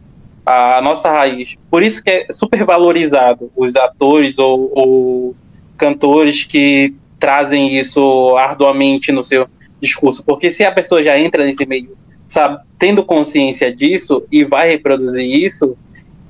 [0.45, 1.55] a, nossa raiz.
[1.69, 5.35] Por isso que é super valorizado os atores ou, ou
[5.77, 9.47] cantores que trazem isso arduamente no seu
[9.81, 14.69] discurso, porque se a pessoa já entra nesse meio, sabe, tendo consciência disso e vai
[14.71, 15.77] reproduzir isso,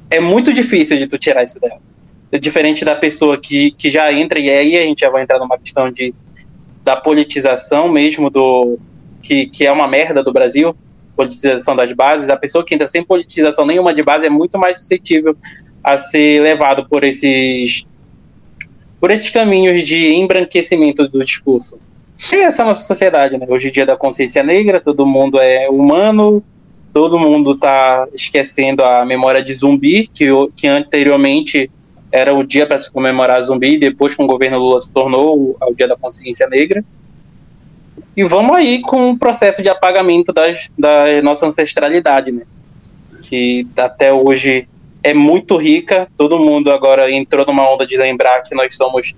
[0.10, 1.80] é muito difícil de tu tirar isso dela
[2.38, 5.58] diferente da pessoa que, que já entra, e aí a gente já vai entrar numa
[5.58, 6.14] questão de,
[6.84, 8.78] da politização mesmo, do
[9.22, 10.76] que, que é uma merda do Brasil,
[11.20, 14.80] politização das bases, a pessoa que entra sem politização nenhuma de base é muito mais
[14.80, 15.36] suscetível
[15.84, 17.86] a ser levado por esses
[19.02, 21.78] por esses caminhos de embranquecimento do discurso.
[22.32, 23.46] E essa é a nossa sociedade, né?
[23.50, 26.44] Hoje em dia da consciência negra, todo mundo é humano,
[26.94, 31.72] todo mundo está esquecendo a memória de zumbi, que, que anteriormente
[32.12, 35.74] era o dia para se comemorar zumbi, depois com o governo Lula se tornou o,
[35.76, 36.84] dia da consciência negra.
[38.20, 42.42] E vamos aí com o processo de apagamento das, da nossa ancestralidade, né?
[43.22, 44.68] Que até hoje
[45.02, 49.16] é muito rica, todo mundo agora entrou numa onda de lembrar que nós somos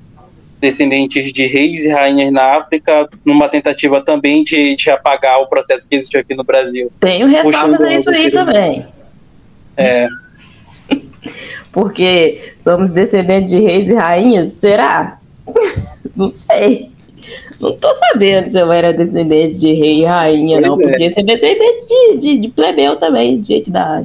[0.60, 5.90] descendentes de reis e rainhas na África, numa tentativa também de, de apagar o processo
[5.90, 6.92] que existe aqui no Brasil.
[7.00, 8.86] Tenho ressalvas a isso aí também.
[9.76, 10.08] É,
[11.74, 14.52] porque somos descendentes de reis e rainhas?
[14.62, 15.18] Será?
[16.16, 16.91] não sei.
[17.62, 20.82] Não tô sabendo se eu era descendente de rei e rainha, pois não.
[20.82, 20.92] É.
[20.92, 24.04] Podia ser descendente de, de, de plebeu também, gente da,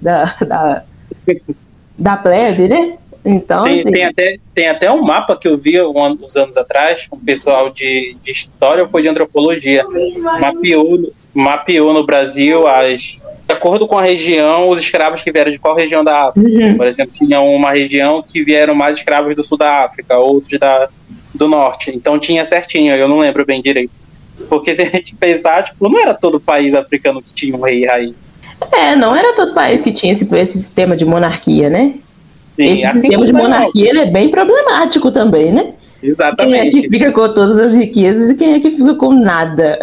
[0.00, 0.82] da, da,
[1.98, 2.94] da plebe, né?
[3.28, 7.08] Então, Tem, assim, tem até, tem até um mapa que eu vi uns anos atrás,
[7.12, 9.84] um pessoal de, de história ou foi de antropologia,
[10.40, 13.20] mapeou, mapeou no Brasil as.
[13.46, 16.48] De acordo com a região, os escravos que vieram de qual região da África.
[16.48, 20.58] uhum, Por exemplo, tinha uma região que vieram mais escravos do sul da África, outros
[20.58, 20.88] da,
[21.36, 21.90] do norte.
[21.94, 23.92] Então tinha certinho, eu não lembro bem direito.
[24.48, 27.84] Porque se a gente pensar, tipo, não era todo país africano que tinha um rei
[27.84, 28.14] e rainha.
[28.72, 31.94] é, não era todo país que tinha esse, esse sistema de monarquia, né?
[32.54, 35.72] Sim, esse assim sistema de monarquia é bem problemático também, né?
[36.00, 36.88] Quem é que Exatamente.
[36.88, 39.78] fica com todas as riquezas e quem é que fica com nada?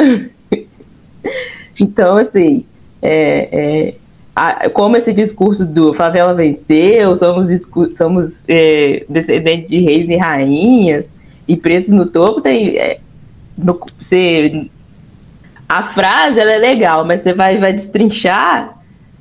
[1.80, 2.66] então, assim,
[3.02, 3.94] é, é,
[4.36, 7.50] a- como esse discurso do favela venceu, somos,
[7.98, 11.06] somos é, descendentes de reis e rainhas
[11.48, 12.78] e pretos no topo, tem.
[12.78, 13.00] é,
[13.58, 14.68] no- você,
[15.68, 18.78] a frase ela é legal, mas você vai, vai destrinchar.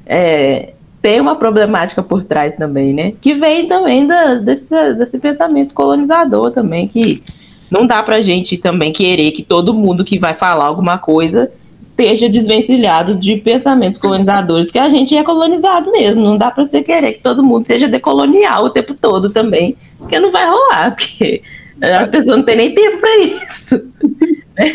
[0.06, 3.12] é, tem uma problemática por trás também, né?
[3.20, 7.22] Que vem também da, desse, desse pensamento colonizador também, que
[7.68, 11.50] não dá pra gente também querer que todo mundo que vai falar alguma coisa
[11.80, 16.82] esteja desvencilhado de pensamentos colonizadores, porque a gente é colonizado mesmo, não dá pra você
[16.82, 21.42] querer que todo mundo seja decolonial o tempo todo também, porque não vai rolar, porque
[21.80, 23.92] as pessoas não têm nem tempo pra isso.
[24.56, 24.74] né?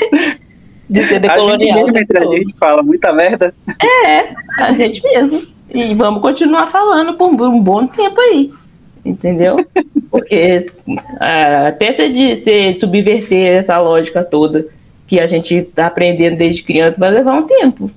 [0.89, 1.75] De ser A gente decolonial.
[1.79, 3.53] mesmo entre a gente fala muita merda.
[4.05, 5.45] É, a gente mesmo.
[5.73, 8.51] E vamos continuar falando por um bom tempo aí.
[9.05, 9.57] Entendeu?
[10.09, 10.71] Porque
[11.19, 14.65] ah, até de- você subverter essa lógica toda
[15.07, 17.91] que a gente tá aprendendo desde criança vai levar um tempo.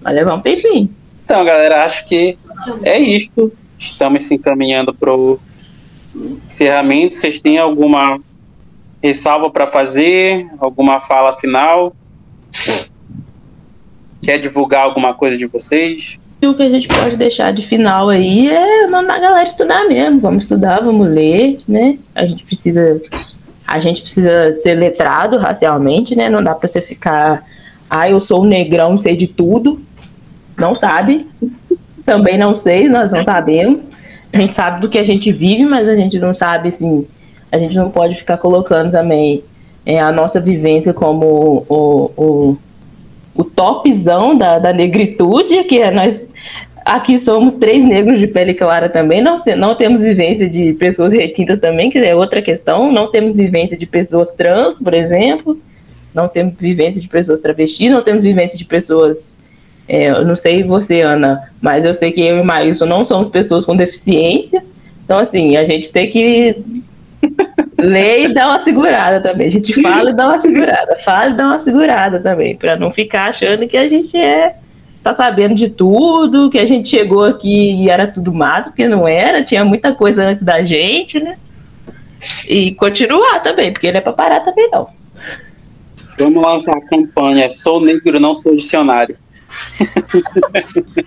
[0.00, 0.88] Vai levar um tempinho.
[1.24, 2.38] Então, galera, acho que
[2.82, 3.52] é isto.
[3.78, 5.38] Estamos se encaminhando para o
[6.46, 7.14] encerramento.
[7.14, 8.20] Vocês têm alguma
[9.02, 10.46] ressalva para fazer?
[10.58, 11.94] Alguma fala final?
[14.22, 16.18] Quer divulgar alguma coisa de vocês?
[16.42, 20.20] O que a gente pode deixar de final aí é mandar a galera estudar mesmo.
[20.20, 21.98] Vamos estudar, vamos ler, né?
[22.14, 23.00] A gente precisa.
[23.66, 26.30] A gente precisa ser letrado racialmente, né?
[26.30, 27.44] Não dá pra você ficar.
[27.90, 29.80] Ah, eu sou um negrão, sei de tudo.
[30.56, 31.26] Não sabe.
[32.04, 33.82] Também não sei, nós não sabemos.
[34.32, 37.06] A gente sabe do que a gente vive, mas a gente não sabe, assim.
[37.50, 39.42] A gente não pode ficar colocando também
[39.86, 42.56] é, a nossa vivência como o, o,
[43.34, 46.20] o topzão da, da negritude, que é nós
[46.84, 51.60] aqui somos três negros de pele clara também, não, não temos vivência de pessoas retintas
[51.60, 55.58] também, que é outra questão, não temos vivência de pessoas trans, por exemplo,
[56.14, 59.36] não temos vivência de pessoas travestis, não temos vivência de pessoas,
[59.86, 63.28] é, eu não sei você, Ana, mas eu sei que eu e Maílson não somos
[63.28, 64.62] pessoas com deficiência,
[65.04, 66.56] então assim, a gente tem que
[67.78, 71.34] ler e dar uma segurada também, a gente fala e dá uma segurada, fala e
[71.34, 74.56] dá uma segurada também, para não ficar achando que a gente é
[75.02, 79.06] tá sabendo de tudo, que a gente chegou aqui e era tudo mato, porque não
[79.06, 81.36] era, tinha muita coisa antes da gente, né?
[82.48, 84.88] E continuar também, porque não é pra parar também não.
[86.18, 89.16] Vamos lançar a campanha Sou Negro, não sou dicionário.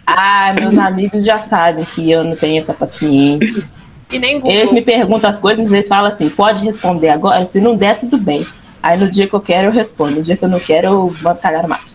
[0.08, 3.64] Ah, meus amigos já sabem que eu não tenho essa paciência.
[4.12, 4.74] E nem Eles Google.
[4.74, 7.46] me perguntam as coisas, eles falam assim, pode responder agora?
[7.46, 8.46] Se não der, tudo bem.
[8.84, 10.18] Aí no dia que eu quero, eu respondo.
[10.18, 11.92] No dia que eu não quero, eu mando cagar no mato.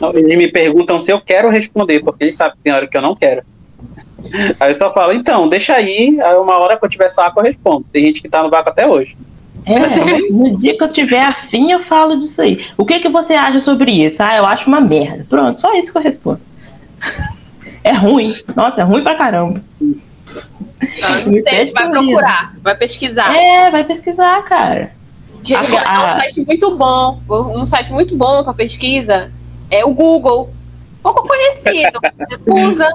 [0.00, 2.96] Não, Eles me perguntam se eu quero responder, porque eles sabem que tem hora que
[2.96, 3.42] eu não quero.
[4.58, 7.44] Aí eu só falo, então, deixa aí, aí uma hora que eu tiver saco eu
[7.44, 7.84] respondo.
[7.92, 9.16] Tem gente que tá no vácuo até hoje.
[9.66, 9.78] É,
[10.32, 12.64] no dia que eu tiver afim, eu falo disso aí.
[12.76, 14.22] O que, que você acha sobre isso?
[14.22, 15.26] Ah, eu acho uma merda.
[15.28, 16.40] Pronto, só isso que eu respondo.
[17.86, 18.32] É ruim.
[18.56, 19.62] Nossa, é ruim pra caramba.
[21.00, 23.34] Não, não Me tem, pede vai procurar, vai pesquisar.
[23.36, 24.92] É, vai pesquisar, cara.
[25.42, 27.20] Gente, é um site muito bom.
[27.28, 29.30] Um site muito bom para pesquisa
[29.70, 30.50] é o Google.
[31.02, 31.98] Pouco conhecido.
[32.46, 32.88] Usa.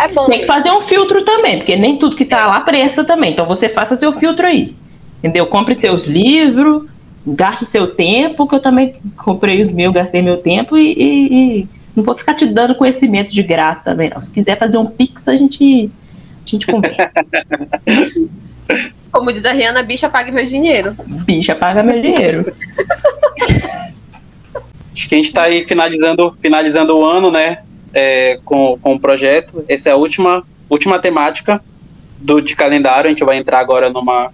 [0.00, 0.26] É bom.
[0.26, 3.32] Tem que fazer um filtro também, porque nem tudo que tá lá presta também.
[3.32, 4.74] Então você faça seu filtro aí.
[5.18, 5.46] Entendeu?
[5.46, 6.82] Compre seus livros,
[7.24, 11.68] gaste seu tempo, que eu também comprei os meus, gastei meu tempo e, e- e
[11.94, 14.20] não vou ficar te dando conhecimento de graça também, não.
[14.20, 15.90] Se quiser fazer um pix, a gente,
[16.46, 17.10] a gente conversa.
[19.10, 20.94] Como diz a Rihanna, bicha, pague meu dinheiro.
[21.06, 22.52] Bicha, paga meu dinheiro.
[24.92, 27.58] Acho que a gente tá aí finalizando, finalizando o ano, né?
[27.94, 29.64] é, com, com o projeto.
[29.68, 31.62] Essa é a última, última temática
[32.18, 33.06] do de calendário.
[33.06, 34.26] A gente vai entrar agora numa.
[34.26, 34.30] A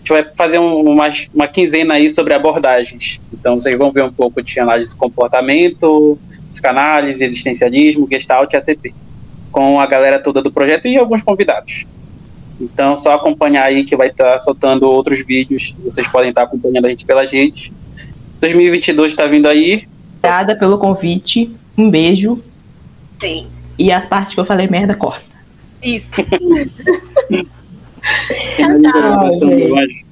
[0.00, 3.20] gente vai fazer um- uma, uma quinzena aí sobre abordagens.
[3.32, 6.18] Então vocês vão ver um pouco de análise de comportamento,
[6.48, 8.92] psicanálise, existencialismo, gestalt e ACP.
[9.50, 11.86] Com a galera toda do projeto e alguns convidados.
[12.60, 15.74] Então, só acompanhar aí que vai estar soltando outros vídeos.
[15.84, 17.70] Vocês podem estar acompanhando a gente pelas redes.
[18.40, 19.86] 2022 está vindo aí.
[20.18, 21.50] Obrigada pelo convite.
[21.76, 22.42] Um beijo.
[23.20, 23.46] Sim.
[23.78, 25.24] E as partes que eu falei merda, corta.
[25.82, 26.10] Isso.
[28.56, 30.07] Finaliza a